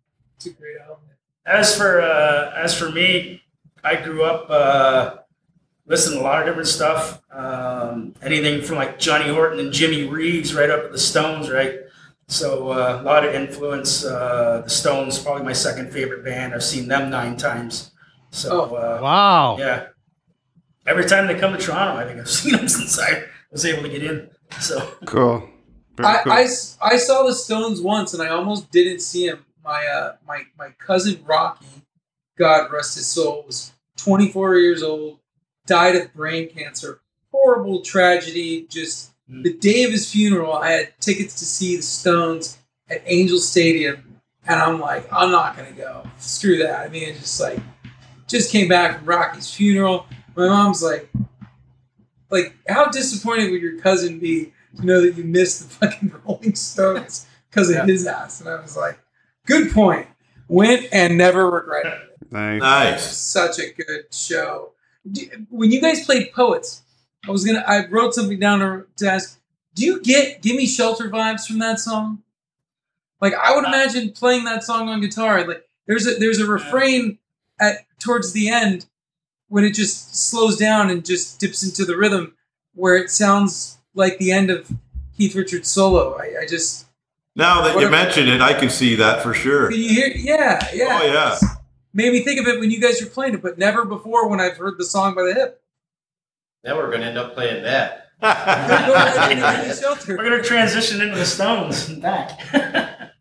It's 0.45 0.47
a 0.47 0.59
great 0.61 0.77
album. 0.81 0.97
As 1.47 1.77
for 1.77 2.01
uh, 2.01 2.53
as 2.57 2.77
for 2.77 2.91
me, 2.91 3.43
I 3.85 3.97
grew 3.97 4.25
up 4.25 4.49
uh, 4.51 5.17
listening 5.87 6.19
to 6.19 6.25
a 6.25 6.27
lot 6.27 6.41
of 6.41 6.47
different 6.47 6.69
stuff. 6.69 7.21
Um, 7.33 8.15
anything 8.23 8.63
from 8.63 8.77
like 8.77 8.99
Johnny 8.99 9.29
Horton 9.33 9.59
and 9.61 9.73
Jimmy 9.73 10.05
Reeves, 10.09 10.55
right 10.55 10.71
up 10.71 10.83
to 10.85 10.89
the 10.89 10.99
Stones, 10.99 11.51
right. 11.51 11.81
So 12.29 12.71
uh, 12.71 12.99
a 13.01 13.05
lot 13.05 13.25
of 13.25 13.35
influence. 13.35 14.05
Uh, 14.05 14.63
the 14.65 14.71
Stones, 14.71 15.19
probably 15.19 15.45
my 15.45 15.53
second 15.53 15.93
favorite 15.93 16.25
band. 16.25 16.55
I've 16.55 16.65
seen 16.65 16.89
them 16.89 17.11
nine 17.11 17.37
times. 17.37 17.93
So 18.31 18.75
uh, 18.77 18.99
Wow. 19.03 19.59
yeah, 19.59 19.87
every 20.87 21.05
time 21.07 21.27
they 21.27 21.39
come 21.39 21.53
to 21.53 21.59
Toronto, 21.59 22.01
I 22.01 22.07
think 22.07 22.19
I've 22.21 22.31
seen 22.41 22.57
them 22.57 22.69
since 22.69 22.99
I 22.99 23.25
was 23.51 23.65
able 23.65 23.83
to 23.83 23.89
get 23.89 24.03
in. 24.03 24.31
So 24.61 24.81
Cool. 25.07 25.49
Very 25.97 26.09
I, 26.09 26.23
cool. 26.23 26.33
I 26.33 26.43
s- 26.43 26.79
I 26.81 26.97
saw 26.97 27.25
the 27.27 27.35
Stones 27.35 27.81
once, 27.81 28.15
and 28.15 28.23
I 28.23 28.29
almost 28.29 28.71
didn't 28.71 29.01
see 29.01 29.27
him. 29.27 29.45
My 29.65 29.87
uh, 29.87 30.17
my 30.27 30.43
my 30.59 30.71
cousin 30.79 31.21
Rocky, 31.25 31.67
God 32.39 32.73
rest 32.73 32.97
his 32.97 33.07
soul, 33.07 33.45
was 33.47 33.73
24 33.97 34.57
years 34.57 34.83
old, 34.83 35.19
died 35.67 35.97
of 35.97 36.13
brain 36.15 36.49
cancer. 36.49 37.01
Horrible 37.31 37.81
tragedy. 37.83 38.67
Just 38.69 39.11
Mm. 39.31 39.45
the 39.45 39.53
day 39.55 39.85
of 39.85 39.93
his 39.93 40.11
funeral, 40.11 40.53
I 40.53 40.73
had 40.73 41.01
tickets 41.01 41.37
to 41.39 41.45
see 41.45 41.77
the 41.77 41.83
Stones 41.83 42.59
at 42.91 43.03
Angel 43.07 43.39
Stadium, 43.39 44.19
and 44.49 44.61
I'm 44.61 44.81
like, 44.81 45.11
I'm 45.13 45.31
not 45.31 45.57
gonna 45.57 45.71
go. 45.71 46.05
Screw 46.19 46.59
that. 46.59 46.81
I 46.81 46.89
mean, 46.89 47.09
it's 47.11 47.21
just 47.21 47.41
like, 47.41 47.61
just 48.27 48.51
came 48.51 48.67
back 48.67 48.97
from 48.99 49.07
Rocky's 49.07 49.49
funeral. 49.55 50.07
My 50.35 50.49
mom's 50.49 50.83
like, 50.83 51.09
like, 52.31 52.55
how 52.69 52.87
disappointed 52.91 53.53
would 53.53 53.63
your 53.63 53.79
cousin 53.81 54.19
be 54.19 54.53
to 54.77 54.85
know 54.85 55.01
that 55.03 55.17
you 55.17 55.23
missed 55.25 55.63
the 55.63 55.69
fucking 55.69 56.13
Rolling 56.27 56.57
Stones 56.57 57.27
because 57.49 57.71
of 57.71 57.77
Yeah. 57.77 57.87
his 57.87 58.07
ass? 58.07 58.41
And 58.41 58.51
I 58.51 58.61
was 58.61 58.77
like, 58.77 58.99
good 59.47 59.73
point. 59.73 60.07
Went 60.49 60.87
and 60.93 61.17
never 61.17 61.51
regretted 61.51 61.93
it. 61.93 62.33
nice. 62.33 62.61
Nice. 62.61 63.17
Such 63.17 63.59
a 63.59 63.73
good 63.73 64.13
show. 64.13 64.73
When 65.51 65.71
you 65.71 65.81
guys 65.81 66.05
played 66.05 66.33
Poets, 66.33 66.83
I 67.27 67.31
was 67.31 67.45
gonna. 67.45 67.65
I 67.67 67.87
wrote 67.87 68.15
something 68.15 68.39
down 68.39 68.59
to, 68.61 68.87
to 68.97 69.11
ask. 69.11 69.41
Do 69.75 69.85
you 69.85 70.03
get 70.03 70.43
"Give 70.43 70.57
Me 70.57 70.67
Shelter" 70.67 71.09
vibes 71.09 71.47
from 71.47 71.59
that 71.61 71.81
song? 71.81 72.23
Like 73.21 73.35
I 73.35 73.55
would 73.55 73.65
imagine 73.65 74.13
playing 74.13 74.45
that 74.45 74.65
song 74.65 74.89
on 74.89 75.01
guitar. 75.01 75.47
Like 75.47 75.65
there's 75.87 76.07
a 76.07 76.15
there's 76.15 76.41
a 76.41 76.47
refrain 76.47 77.19
at 77.61 77.87
towards 77.99 78.33
the 78.33 78.49
end 78.49 78.87
when 79.49 79.65
it 79.65 79.75
just 79.75 80.17
slows 80.17 80.57
down 80.57 80.91
and 80.91 81.05
just 81.05 81.39
dips 81.39 81.63
into 81.63 81.85
the 81.85 81.97
rhythm, 81.97 82.35
where 82.75 82.97
it 82.97 83.11
sounds 83.11 83.79
like 83.95 84.19
the 84.19 84.33
end 84.33 84.51
of 84.51 84.71
Keith 85.17 85.35
Richards' 85.35 85.69
solo. 85.69 86.17
I, 86.19 86.43
I 86.43 86.47
just 86.47 86.87
Now 87.35 87.63
that 87.63 87.75
What 87.75 87.81
you 87.81 87.87
if- 87.87 87.91
mentioned 87.93 88.29
it, 88.29 88.41
I 88.41 88.53
can 88.53 88.69
see 88.71 88.97
that 88.97 89.23
for 89.23 89.33
sure. 89.35 89.71
can 89.71 89.81
you 89.81 89.89
hear? 89.89 90.09
Yeah, 90.15 90.69
yeah. 90.75 90.99
Oh, 91.01 91.05
yeah. 91.07 91.27
It's- 91.37 91.45
Made 91.95 92.13
me 92.13 92.23
think 92.25 92.41
of 92.41 92.47
it 92.47 92.59
when 92.59 92.71
you 92.71 92.81
guys 92.81 93.03
were 93.03 93.09
playing 93.11 93.35
it, 93.35 93.43
but 93.43 93.59
never 93.59 93.85
before 93.85 94.27
when 94.29 94.41
I've 94.41 94.57
heard 94.57 94.79
the 94.79 94.85
song 94.85 95.15
by 95.15 95.25
the 95.25 95.35
Hip. 95.35 95.63
Now 96.65 96.77
we're 96.77 96.91
gonna 96.91 97.05
end 97.07 97.19
up 97.19 97.35
playing 97.35 97.63
that. 97.65 98.07
Go 98.23 98.29
ahead 98.29 99.33
and 99.33 99.57
give 99.59 99.69
me 99.69 99.75
shelter. 99.83 100.17
we're 100.17 100.25
gonna 100.25 100.43
transition 100.43 101.03
into 101.03 101.17
the 101.17 101.27
Stones 101.27 101.89
and 101.91 102.01
back. 102.01 102.41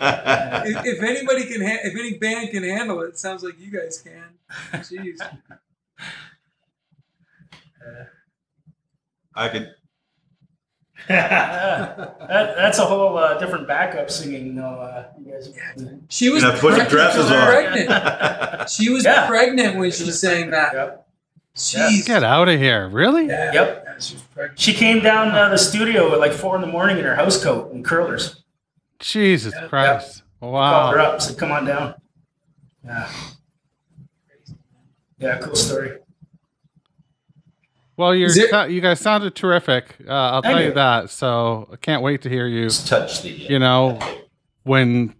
if, 0.00 0.86
if 0.86 1.02
anybody 1.02 1.44
can, 1.46 1.60
ha- 1.60 1.80
if 1.84 1.94
any 1.94 2.18
band 2.18 2.50
can 2.50 2.62
handle 2.62 3.02
it, 3.02 3.08
it 3.10 3.18
sounds 3.18 3.42
like 3.42 3.58
you 3.58 3.70
guys 3.70 4.00
can. 4.02 4.24
Jeez. 4.82 5.18
I 9.38 9.48
could. 9.48 9.70
that, 11.08 12.18
that's 12.56 12.78
a 12.78 12.84
whole 12.84 13.16
uh, 13.16 13.38
different 13.38 13.68
backup 13.68 14.10
singing. 14.10 14.56
though. 14.56 14.64
uh, 14.64 15.06
you 15.24 15.32
guys. 15.32 15.52
She 16.08 16.28
was 16.28 16.42
You 16.42 16.48
have 16.50 16.56
to 16.56 16.60
put 16.60 16.74
some 16.76 16.86
pregnant. 16.86 16.90
dresses 16.90 17.30
on. 17.30 17.46
pregnant. 17.46 18.68
She 18.70 18.90
was 18.90 19.04
Yeah. 19.04 19.26
pregnant 19.28 19.76
when 19.78 19.90
she 19.92 20.10
sang 20.10 20.50
that. 20.50 20.72
Yep. 20.74 21.06
Jeez. 21.54 22.04
Get 22.06 22.22
out 22.24 22.48
of 22.48 22.58
here! 22.60 22.88
Really? 22.88 23.26
Yeah. 23.28 23.52
Yep. 23.52 23.84
Yeah, 23.86 23.98
she 24.00 24.14
was 24.14 24.22
pregnant. 24.24 24.60
She 24.60 24.72
came 24.74 25.00
down 25.02 25.30
uh, 25.30 25.48
the 25.48 25.56
studio 25.58 26.12
at 26.12 26.18
like 26.20 26.32
four 26.32 26.54
in 26.56 26.60
the 26.60 26.66
morning 26.68 26.98
in 26.98 27.04
her 27.04 27.14
house 27.16 27.42
coat 27.42 27.72
and 27.72 27.84
curlers. 27.84 28.42
Jesus 29.00 29.54
Christ! 29.68 30.22
Called 30.40 30.52
her 30.54 30.98
Wow. 30.98 31.12
up, 31.14 31.22
said, 31.22 31.38
"Come 31.38 31.50
on 31.52 31.64
down." 31.64 31.94
Yeah. 32.84 33.08
Yeah, 35.18 35.38
cool 35.38 35.54
story. 35.56 35.98
Well, 37.98 38.14
you're 38.14 38.30
there- 38.32 38.68
you 38.70 38.80
guys 38.80 39.00
sounded 39.00 39.34
terrific. 39.34 39.96
Uh, 40.06 40.12
I'll 40.12 40.42
Thank 40.42 40.52
tell 40.54 40.60
you 40.62 40.68
you. 40.68 40.74
that. 40.74 41.10
So 41.10 41.68
I 41.72 41.76
can't 41.76 42.00
wait 42.02 42.22
to 42.22 42.28
hear 42.30 42.46
you. 42.46 42.64
Just 42.64 42.86
touch 42.88 43.22
the. 43.22 43.28
You 43.30 43.58
know, 43.58 43.98
when 44.62 45.14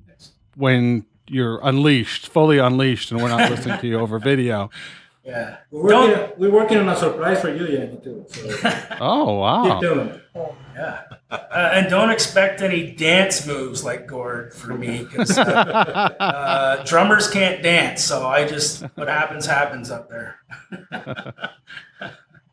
when 0.57 1.05
you're 1.27 1.61
unleashed, 1.63 2.29
fully 2.29 2.59
unleashed, 2.59 3.11
and 3.11 3.21
we're 3.21 3.29
not 3.29 3.51
listening 3.51 3.79
to 3.81 3.87
you 3.87 3.99
over 3.99 4.19
video. 4.33 4.71
Yeah. 5.25 5.59
We're 5.71 5.83
working, 5.95 6.33
we're 6.39 6.51
working 6.51 6.79
on 6.79 6.89
a 6.89 6.97
surprise 6.97 7.43
for 7.43 7.55
you, 7.55 7.67
Yanni, 7.67 7.99
too. 8.03 8.25
So 8.29 8.49
Oh 9.01 9.27
keep 9.27 9.75
wow! 9.75 9.81
tuned. 9.81 10.21
Yeah. 10.75 11.01
Uh, 11.31 11.71
and 11.75 11.91
don't 11.91 12.09
expect 12.11 12.63
any 12.63 12.93
dance 12.93 13.47
moves 13.47 13.85
like 13.85 14.07
Gord 14.07 14.55
for 14.55 14.73
me 14.73 15.03
because 15.05 15.37
uh, 15.37 15.43
uh, 15.43 16.83
drummers 16.87 17.29
can't 17.29 17.63
dance. 17.63 18.03
So 18.03 18.27
I 18.27 18.47
just, 18.47 18.83
what 18.95 19.09
happens, 19.09 19.45
happens 19.45 19.91
up 19.91 20.09
there. 20.09 20.41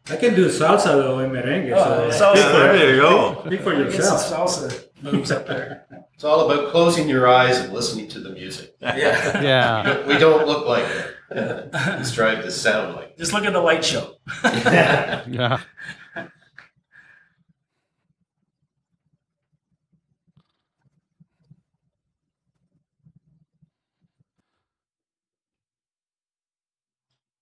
I 0.07 0.15
can 0.17 0.35
do 0.35 0.47
salsa 0.49 0.85
though 0.85 1.19
in 1.19 1.31
merengue. 1.31 1.71
Oh, 1.75 2.09
so 2.11 2.29
uh, 2.29 2.33
salsa. 2.33 2.37
speak 2.37 2.45
for- 2.51 2.77
there 2.77 2.95
you 2.95 3.01
go. 3.01 3.43
Speak 3.47 3.61
for 3.61 3.73
yourself. 3.73 4.21
salsa 4.21 4.85
moves 5.01 5.31
up 5.31 5.47
there. 5.47 5.85
It's 6.13 6.23
all 6.23 6.49
about 6.49 6.71
closing 6.71 7.09
your 7.09 7.27
eyes 7.27 7.57
and 7.59 7.73
listening 7.73 8.07
to 8.09 8.19
the 8.19 8.29
music. 8.29 8.75
Yeah. 8.81 9.41
Yeah. 9.41 10.05
We 10.07 10.17
don't 10.17 10.45
look 10.47 10.65
like 10.67 10.85
it. 10.85 11.11
We 11.97 12.03
strive 12.05 12.43
to 12.43 12.51
sound 12.51 12.95
like 12.95 13.17
Just 13.17 13.33
look 13.33 13.45
at 13.45 13.53
the 13.53 13.59
light 13.59 13.83
show. 13.83 14.15
it. 14.43 15.27
Yeah. 15.33 15.59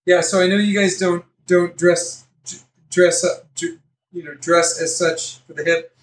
Yeah, 0.05 0.21
so 0.21 0.41
I 0.41 0.47
know 0.47 0.57
you 0.57 0.77
guys 0.79 0.97
don't 0.97 1.25
don't 1.47 1.77
dress 1.77 2.25
dress 2.93 3.23
up, 3.23 3.47
you 4.11 4.23
know, 4.23 4.35
dress 4.35 4.79
as 4.79 4.95
such 4.95 5.39
for 5.39 5.53
the 5.53 5.63
Hip, 5.63 5.95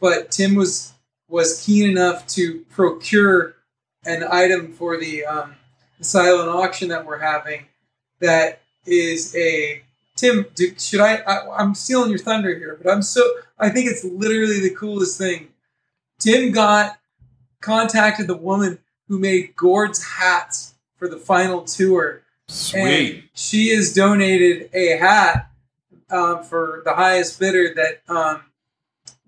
but 0.00 0.30
Tim 0.30 0.54
was 0.54 0.94
was 1.28 1.62
keen 1.64 1.88
enough 1.88 2.26
to 2.28 2.64
procure 2.70 3.56
an 4.04 4.24
item 4.30 4.72
for 4.72 4.96
the 4.96 5.24
um, 5.26 5.54
the 5.98 6.04
silent 6.04 6.48
auction 6.48 6.88
that 6.88 7.04
we're 7.04 7.18
having. 7.18 7.66
That 8.20 8.62
is 8.86 9.36
a 9.36 9.82
Tim. 10.16 10.46
Do, 10.54 10.72
should 10.78 11.00
I, 11.00 11.16
I? 11.16 11.56
I'm 11.58 11.74
stealing 11.74 12.10
your 12.10 12.18
thunder 12.18 12.56
here, 12.56 12.78
but 12.82 12.90
I'm 12.90 13.02
so. 13.02 13.22
I 13.58 13.68
think 13.68 13.90
it's 13.90 14.04
literally 14.04 14.60
the 14.60 14.74
coolest 14.74 15.18
thing. 15.18 15.48
Tim 16.18 16.50
got 16.52 16.98
contacted 17.60 18.26
the 18.26 18.36
woman 18.36 18.78
who 19.08 19.18
made 19.18 19.54
Gord's 19.56 20.02
hats 20.02 20.74
for 20.96 21.08
the 21.08 21.16
final 21.16 21.62
tour. 21.62 22.22
Sweet. 22.48 23.14
And 23.14 23.22
she 23.34 23.68
has 23.76 23.92
donated 23.92 24.70
a 24.72 24.96
hat 24.96 25.50
um, 26.10 26.42
for 26.42 26.82
the 26.84 26.94
highest 26.94 27.38
bidder. 27.38 27.74
That 27.74 28.02
um, 28.08 28.42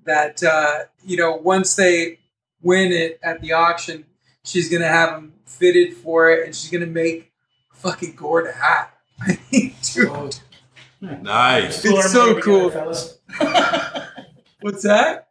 that 0.05 0.43
uh, 0.43 0.85
you 1.05 1.17
know, 1.17 1.37
once 1.37 1.75
they 1.75 2.19
win 2.63 2.93
it 2.93 3.19
at 3.23 3.41
the 3.41 3.53
auction, 3.53 4.05
she's 4.45 4.69
gonna 4.69 4.89
have 4.89 5.11
them 5.11 5.33
fitted 5.45 5.95
for 5.95 6.31
it, 6.31 6.47
and 6.47 6.55
she's 6.55 6.71
gonna 6.71 6.87
make 6.87 7.33
a 7.73 7.77
fucking 7.77 8.15
Gord 8.17 8.47
a 8.47 8.53
hat. 8.53 8.97
Dude, 9.51 10.39
Nice. 11.01 11.85
It's 11.85 12.13
so 12.13 12.41
cool. 12.41 12.71
what's 14.61 14.83
that? 14.83 15.30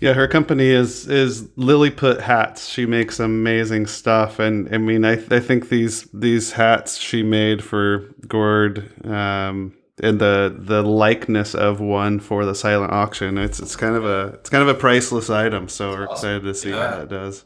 Yeah, 0.00 0.12
her 0.12 0.28
company 0.28 0.68
is 0.68 1.08
is 1.08 1.48
Lilliput 1.56 2.20
Hats. 2.20 2.68
She 2.68 2.84
makes 2.86 3.18
amazing 3.18 3.86
stuff, 3.86 4.38
and 4.38 4.72
I 4.74 4.78
mean, 4.78 5.04
I 5.04 5.12
I 5.30 5.40
think 5.40 5.68
these 5.70 6.02
these 6.12 6.52
hats 6.52 6.98
she 6.98 7.22
made 7.22 7.64
for 7.64 8.00
Gord, 8.28 8.90
um, 9.06 9.74
and 10.02 10.20
the 10.20 10.54
the 10.58 10.82
likeness 10.82 11.54
of 11.54 11.80
one 11.80 12.20
for 12.20 12.44
the 12.44 12.54
silent 12.54 12.92
auction. 12.92 13.38
It's 13.38 13.58
it's 13.58 13.74
kind 13.76 13.96
of 13.96 14.04
a 14.04 14.34
it's 14.40 14.50
kind 14.50 14.62
of 14.62 14.68
a 14.68 14.74
priceless 14.78 15.30
item. 15.30 15.68
So 15.68 15.90
we're 15.92 16.04
excited 16.04 16.42
to 16.42 16.54
see 16.54 16.70
Yeah. 16.70 16.90
how 16.96 17.00
it 17.02 17.08
does. 17.08 17.44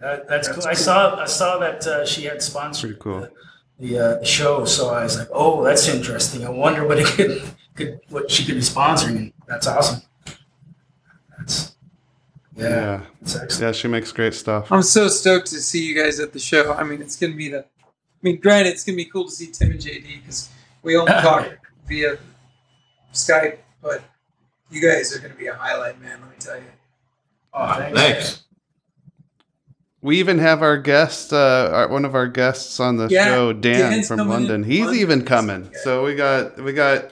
That, 0.00 0.28
that's, 0.28 0.48
cool. 0.48 0.66
I 0.66 0.74
saw 0.74 1.16
I 1.20 1.24
saw 1.24 1.58
that 1.58 1.86
uh, 1.86 2.04
she 2.04 2.24
had 2.24 2.42
sponsored 2.42 3.00
Pretty 3.00 3.02
cool. 3.02 3.28
the, 3.78 3.86
the, 3.88 3.98
uh, 4.20 4.24
show, 4.24 4.64
so 4.66 4.90
I 4.90 5.04
was 5.04 5.16
like, 5.18 5.28
oh, 5.32 5.64
that's 5.64 5.88
interesting. 5.88 6.44
I 6.44 6.50
wonder 6.50 6.86
what 6.86 6.98
it 6.98 7.06
could, 7.06 7.42
could 7.74 8.00
what 8.10 8.30
she 8.30 8.44
could 8.44 8.56
be 8.56 8.60
sponsoring. 8.60 9.32
That's 9.48 9.66
awesome. 9.66 10.02
That's 12.56 12.70
yeah, 12.70 12.76
Yeah, 12.76 13.00
that's 13.20 13.36
excellent. 13.36 13.60
yeah, 13.60 13.72
she 13.72 13.88
makes 13.88 14.12
great 14.12 14.34
stuff. 14.34 14.72
I'm 14.72 14.82
so 14.82 15.08
stoked 15.08 15.48
to 15.48 15.60
see 15.60 15.84
you 15.86 15.94
guys 15.94 16.18
at 16.20 16.32
the 16.32 16.38
show. 16.38 16.72
I 16.72 16.82
mean, 16.84 17.00
it's 17.02 17.16
gonna 17.16 17.34
be 17.36 17.48
the. 17.50 17.60
I 17.60 17.64
mean, 18.22 18.40
granted, 18.40 18.70
it's 18.70 18.84
gonna 18.84 18.96
be 18.96 19.04
cool 19.04 19.26
to 19.26 19.30
see 19.30 19.48
Tim 19.52 19.70
and 19.72 19.80
JD 19.80 20.22
because 20.22 20.48
we 20.82 20.96
only 20.96 21.12
talk 21.22 21.48
via 21.86 22.16
Skype, 23.12 23.58
but 23.82 24.02
you 24.70 24.80
guys 24.80 25.14
are 25.14 25.20
gonna 25.20 25.34
be 25.34 25.46
a 25.48 25.54
highlight, 25.54 26.00
man. 26.00 26.18
Let 26.20 26.30
me 26.30 26.36
tell 26.40 26.56
you. 26.56 26.62
Oh, 27.54 27.74
thanks. 27.78 27.98
Thanks. 28.00 28.42
We 30.02 30.18
even 30.20 30.38
have 30.38 30.62
our 30.62 30.76
guest, 30.78 31.32
uh, 31.32 31.70
our, 31.72 31.88
one 31.88 32.04
of 32.04 32.14
our 32.14 32.28
guests 32.28 32.78
on 32.78 32.96
the 32.96 33.08
Yeah, 33.08 33.24
show, 33.26 33.52
Dan 33.52 33.90
Dan's 33.92 34.08
from 34.08 34.28
London. 34.28 34.62
He's 34.62 34.80
London. 34.84 35.00
even 35.00 35.24
coming. 35.24 35.70
So 35.82 36.04
we 36.04 36.14
got 36.14 36.62
we 36.62 36.72
got 36.72 37.10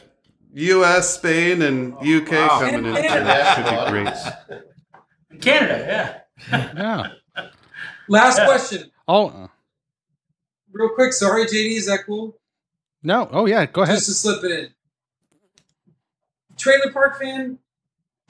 U.S., 0.53 1.15
Spain, 1.17 1.63
and 1.63 1.95
U.K. 2.03 2.37
Wow. 2.41 2.61
coming 2.61 2.75
in. 2.87 2.97
And- 2.97 3.27
That 3.27 3.57
should 3.57 3.65
be 3.65 3.91
great. 3.91 4.65
In 5.47 5.53
Canada, 5.53 6.25
yeah. 6.51 6.71
Yeah. 7.37 7.47
Last 8.09 8.39
Yeah. 8.39 8.45
question, 8.47 8.91
Oh 9.09 9.51
real 10.73 10.89
quick. 10.91 11.13
Sorry, 11.13 11.45
JD, 11.47 11.77
is 11.77 11.87
that 11.87 12.01
cool? 12.07 12.37
no. 13.03 13.29
Oh 13.33 13.47
yeah. 13.47 13.67
Go 13.67 13.83
ahead. 13.83 13.97
Just 13.97 14.07
to 14.09 14.15
slip 14.15 14.45
it 14.45 14.51
in. 14.51 14.69
Trailer 16.57 16.93
Park 16.93 17.19
fan, 17.21 17.59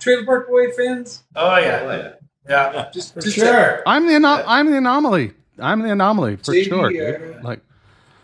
Trailer 0.01 0.25
Park 0.25 0.49
Boy 0.49 0.71
fans. 0.73 1.23
Oh 1.37 1.57
yeah, 1.59 1.81
Oh, 1.83 1.91
yeah. 1.91 2.73
yeah. 2.73 2.91
Just, 2.93 3.15
For 3.15 3.21
just 3.21 3.37
sure. 3.37 3.83
I'm 3.87 4.07
the 4.07 4.15
ano- 4.15 4.45
I'm 4.47 4.71
the 4.71 4.79
anomaly. 4.79 5.33
I'm 5.59 5.83
the 5.83 5.93
anomaly 5.93 6.37
for 6.37 6.53
JD, 6.53 6.65
sure. 6.69 6.87
uh, 6.87 6.91
dude. 6.91 7.45
Like 7.45 7.61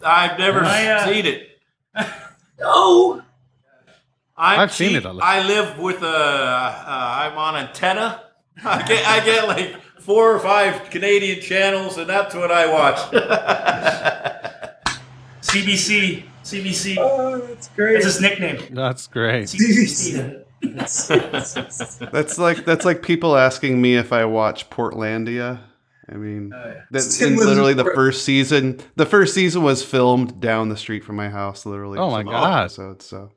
I've 0.04 0.38
never 0.38 0.60
I, 0.64 0.86
uh, 0.86 1.06
seen 1.06 1.26
it. 1.26 1.48
No. 2.58 3.22
I'm 4.36 4.60
I've 4.60 4.72
seen 4.72 4.90
cheap. 4.90 4.98
it 4.98 5.04
a 5.04 5.12
lot. 5.12 5.24
I 5.24 5.46
live 5.46 5.78
with 5.78 6.02
a. 6.02 6.06
Uh, 6.06 7.30
I'm 7.30 7.38
on 7.38 7.56
antenna. 7.56 8.22
I 8.64 8.82
get 8.86 9.06
I 9.06 9.24
get 9.24 9.48
like 9.48 9.76
four 10.00 10.34
or 10.34 10.38
five 10.40 10.90
Canadian 10.90 11.40
channels, 11.40 11.98
and 11.98 12.08
that's 12.08 12.34
what 12.34 12.50
I 12.50 12.66
watch. 12.72 12.96
CBC, 15.42 16.24
CBC. 16.44 16.96
Oh, 16.98 17.38
that's 17.38 17.68
great. 17.68 17.96
It's 17.96 18.04
his 18.04 18.20
nickname. 18.20 18.74
that's 18.74 19.06
great. 19.06 19.44
CBC. 19.46 20.44
That's 22.12 22.36
like 22.38 22.66
that's 22.66 22.84
like 22.84 23.02
people 23.02 23.34
asking 23.34 23.80
me 23.80 23.96
if 23.96 24.12
I 24.12 24.26
watch 24.26 24.68
Portlandia. 24.68 25.58
I 26.06 26.14
mean, 26.16 26.52
Oh, 26.54 26.62
yeah. 26.66 26.82
that's 26.90 27.16
Tim 27.16 27.28
in 27.28 27.36
lives 27.36 27.42
in 27.44 27.48
literally 27.48 27.72
the 27.72 27.84
first 27.94 28.26
season. 28.26 28.78
The 28.96 29.06
first 29.06 29.32
season 29.32 29.62
was 29.62 29.82
filmed 29.82 30.38
down 30.38 30.68
the 30.68 30.76
street 30.76 31.02
from 31.02 31.16
my 31.16 31.30
house, 31.30 31.64
literally. 31.64 31.98
Oh 31.98 32.10
my 32.10 32.24
Some 32.24 32.32
God. 32.32 32.60
episodes, 32.64 33.06
so. 33.06 33.30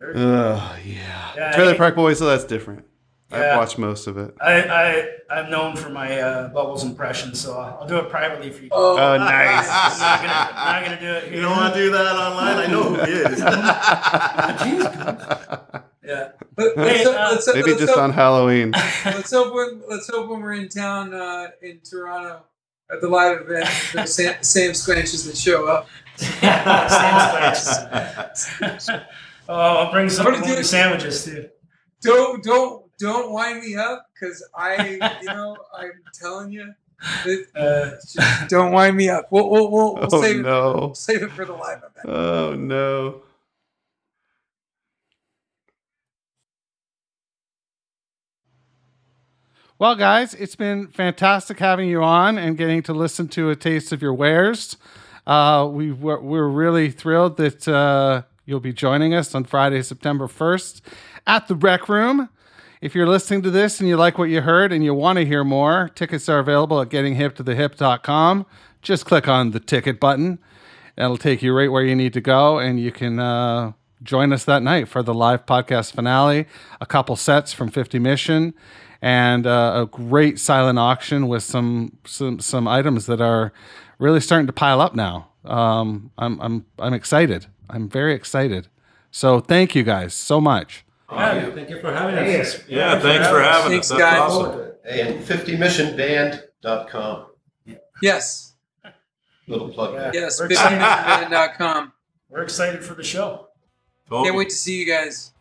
Uh, 0.00 0.76
yeah. 0.84 1.32
Yeah, 1.36 1.52
Trailer 1.56 1.74
I- 1.74 1.78
Park 1.78 1.96
Boys, 1.96 2.20
so 2.20 2.26
that's 2.26 2.44
different. 2.44 2.84
Yeah. 3.30 3.52
I've 3.52 3.58
watched 3.58 3.78
most 3.78 4.06
of 4.08 4.16
it. 4.18 4.34
I, 4.40 4.62
I 4.62 5.08
I'm 5.30 5.50
known 5.50 5.76
for 5.76 5.88
my 5.90 6.20
uh, 6.20 6.48
Bubbles 6.48 6.82
impression, 6.84 7.32
so 7.34 7.56
I'll, 7.58 7.78
I'll 7.82 7.86
do 7.86 7.96
it 7.98 8.08
privately 8.10 8.50
for 8.50 8.62
you. 8.64 8.68
Oh, 8.72 8.98
Oh, 8.98 9.16
nice. 9.16 9.68
I'm 9.70 10.00
not 10.00 10.20
gonna, 10.20 10.50
I'm 10.58 10.82
not 10.82 10.84
gonna 10.84 11.00
do 11.00 11.12
it. 11.12 11.24
you 11.26 11.30
Here. 11.34 11.42
don't 11.42 11.56
want 11.56 11.72
to 11.74 11.80
do 11.80 11.90
that 11.92 12.16
online? 12.16 12.56
I 12.56 12.66
know 12.66 12.82
who 12.82 12.94
he 13.04 13.12
is. 13.12 13.40
Yeah. 16.02 16.30
But 16.56 16.74
Hey, 16.74 17.04
let's, 17.04 17.06
uh, 17.06 17.28
let's, 17.32 17.46
Maybe 17.54 17.68
let's 17.70 17.80
just 17.82 17.92
hope, 17.92 18.02
on 18.02 18.10
Halloween. 18.12 18.70
let's 19.04 19.30
hope 19.30 19.54
when 19.54 19.80
let's 19.88 20.08
hope 20.10 20.28
when 20.28 20.40
we're 20.40 20.54
in 20.54 20.68
town 20.68 21.14
uh, 21.14 21.50
in 21.62 21.78
Toronto 21.88 22.42
at 22.90 23.00
the 23.00 23.06
live 23.06 23.42
event, 23.42 23.68
there's 23.94 24.12
Sam, 24.16 24.34
Samsquanches 24.40 25.24
that 25.26 25.36
show 25.36 25.68
up. 25.68 25.86
oh, 29.48 29.54
I'll 29.54 29.92
bring 29.92 30.08
some 30.08 30.24
What 30.26 30.42
did 30.42 30.48
you- 30.58 30.64
sandwiches 30.64 31.24
too. 31.24 31.48
Don't 32.02 32.42
don't 32.42 32.89
don't 33.00 33.32
wind 33.32 33.64
me 33.64 33.76
up 33.76 34.06
because 34.14 34.46
I, 34.54 35.18
you 35.20 35.26
know, 35.26 35.56
I'm 35.76 35.92
telling 36.12 36.52
you, 36.52 36.74
it, 37.24 37.48
uh, 37.56 37.90
just 38.06 38.48
don't 38.48 38.72
wind 38.72 38.96
me 38.96 39.08
up. 39.08 39.28
We'll, 39.30 39.48
we'll, 39.50 39.70
we'll, 39.70 39.94
we'll 39.94 40.08
oh, 40.12 40.22
save 40.22 40.42
no. 40.42 40.70
it. 40.70 40.76
We'll 40.76 40.94
save 40.94 41.22
it 41.22 41.32
for 41.32 41.44
the 41.44 41.54
live 41.54 41.78
event. 41.78 42.16
Oh 42.16 42.54
no. 42.54 43.22
Well, 49.78 49.94
guys, 49.96 50.34
it's 50.34 50.56
been 50.56 50.88
fantastic 50.88 51.58
having 51.58 51.88
you 51.88 52.02
on 52.02 52.36
and 52.36 52.58
getting 52.58 52.82
to 52.82 52.92
listen 52.92 53.28
to 53.28 53.48
a 53.48 53.56
taste 53.56 53.92
of 53.92 54.02
your 54.02 54.12
wares. 54.12 54.76
Uh, 55.26 55.66
We're 55.72 56.20
we're 56.20 56.48
really 56.48 56.90
thrilled 56.90 57.38
that 57.38 57.66
uh, 57.66 58.24
you'll 58.44 58.60
be 58.60 58.74
joining 58.74 59.14
us 59.14 59.34
on 59.34 59.44
Friday, 59.44 59.80
September 59.80 60.26
1st 60.26 60.82
at 61.26 61.48
the 61.48 61.54
Rec 61.54 61.88
Room. 61.88 62.28
If 62.80 62.94
you're 62.94 63.06
listening 63.06 63.42
to 63.42 63.50
this 63.50 63.78
and 63.78 63.90
you 63.90 63.98
like 63.98 64.16
what 64.16 64.30
you 64.30 64.40
heard 64.40 64.72
and 64.72 64.82
you 64.82 64.94
want 64.94 65.18
to 65.18 65.26
hear 65.26 65.44
more, 65.44 65.90
tickets 65.94 66.30
are 66.30 66.38
available 66.38 66.80
at 66.80 66.88
gettinghiptothehip.com. 66.88 68.46
Just 68.80 69.04
click 69.04 69.28
on 69.28 69.50
the 69.50 69.60
ticket 69.60 70.00
button. 70.00 70.38
It'll 70.96 71.18
take 71.18 71.42
you 71.42 71.54
right 71.54 71.70
where 71.70 71.84
you 71.84 71.94
need 71.94 72.14
to 72.14 72.22
go, 72.22 72.58
and 72.58 72.80
you 72.80 72.90
can 72.90 73.18
uh, 73.18 73.72
join 74.02 74.32
us 74.32 74.44
that 74.44 74.62
night 74.62 74.88
for 74.88 75.02
the 75.02 75.12
live 75.12 75.44
podcast 75.44 75.92
finale. 75.92 76.46
A 76.80 76.86
couple 76.86 77.16
sets 77.16 77.52
from 77.52 77.70
50 77.70 77.98
Mission, 77.98 78.54
and 79.02 79.46
uh, 79.46 79.82
a 79.82 79.86
great 79.86 80.38
silent 80.38 80.78
auction 80.78 81.28
with 81.28 81.42
some 81.42 81.98
some 82.06 82.40
some 82.40 82.66
items 82.66 83.04
that 83.06 83.20
are 83.20 83.52
really 83.98 84.20
starting 84.20 84.46
to 84.46 84.54
pile 84.54 84.80
up 84.80 84.94
now. 84.94 85.28
Um, 85.44 86.12
I'm 86.16 86.40
I'm 86.40 86.64
I'm 86.78 86.94
excited. 86.94 87.44
I'm 87.68 87.90
very 87.90 88.14
excited. 88.14 88.68
So 89.10 89.40
thank 89.40 89.74
you 89.74 89.82
guys 89.82 90.14
so 90.14 90.40
much. 90.40 90.84
Thank 91.10 91.70
you 91.70 91.80
for 91.80 91.92
having 91.92 92.14
us. 92.16 92.26
Yes. 92.26 92.62
Yeah, 92.68 92.98
thanks 93.00 93.28
for 93.28 93.42
having 93.42 93.72
Thanks, 93.72 93.90
us. 93.90 93.98
That's 93.98 94.18
guys. 94.18 94.30
awesome. 94.30 94.72
And 94.88 95.24
50missionband.com. 95.24 97.26
Yes. 98.02 98.54
Little 99.46 99.68
plug 99.70 99.94
there. 99.94 100.10
Yes. 100.14 100.40
We're 100.40 100.46
excited. 100.46 100.78
50missionband.com. 100.80 101.92
We're 102.28 102.42
excited 102.42 102.84
for 102.84 102.94
the 102.94 103.02
show. 103.02 103.48
Totally. 104.08 104.26
Can't 104.28 104.36
wait 104.36 104.50
to 104.50 104.54
see 104.54 104.78
you 104.78 104.86
guys. 104.86 105.32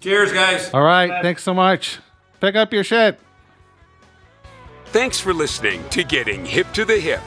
Cheers, 0.00 0.32
guys. 0.32 0.72
All 0.74 0.82
right, 0.82 1.22
thanks 1.22 1.42
so 1.42 1.54
much. 1.54 1.98
Pick 2.40 2.54
up 2.54 2.72
your 2.72 2.84
shit. 2.84 3.18
Thanks 4.86 5.18
for 5.18 5.32
listening 5.32 5.82
to 5.90 6.04
Getting 6.04 6.44
Hip 6.44 6.70
to 6.74 6.84
the 6.84 6.98
Hip. 6.98 7.22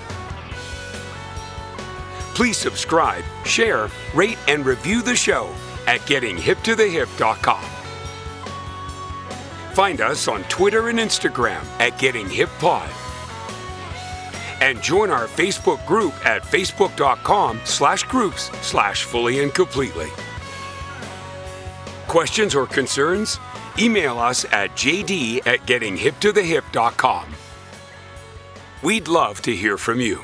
Please 2.36 2.58
subscribe, 2.58 3.24
share, 3.44 3.90
rate, 4.14 4.38
and 4.48 4.66
review 4.66 5.02
the 5.02 5.16
show 5.16 5.50
at 5.88 6.00
gettinghiptothehip.com. 6.02 7.79
Find 9.80 10.02
us 10.02 10.28
on 10.28 10.44
Twitter 10.50 10.90
and 10.90 11.00
Instagram 11.00 11.64
at 11.80 11.98
Getting 11.98 12.28
Hip 12.28 12.50
Pod. 12.60 12.90
And 14.60 14.82
join 14.82 15.10
our 15.10 15.26
Facebook 15.26 15.88
group 15.88 16.14
at 16.26 16.44
facebook.com 16.44 17.62
slash 17.64 18.04
groups 18.04 18.52
slash 18.62 19.06
fully 19.06 19.42
and 19.42 19.54
completely. 19.54 20.10
Questions 22.10 22.56
or 22.56 22.68
concerns? 22.68 23.40
Email 23.80 24.20
us 24.20 24.44
at 24.52 24.72
jd 24.72 25.48
at 25.48 25.62
gettinghiptothehip.com. 25.62 27.26
We'd 28.84 29.08
love 29.08 29.42
to 29.44 29.56
hear 29.56 29.78
from 29.78 30.02
you. 30.02 30.22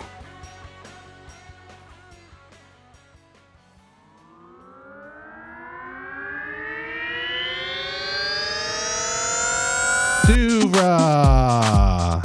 Uh, 10.86 12.22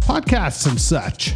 podcasts 0.00 0.66
and 0.66 0.80
such. 0.80 1.34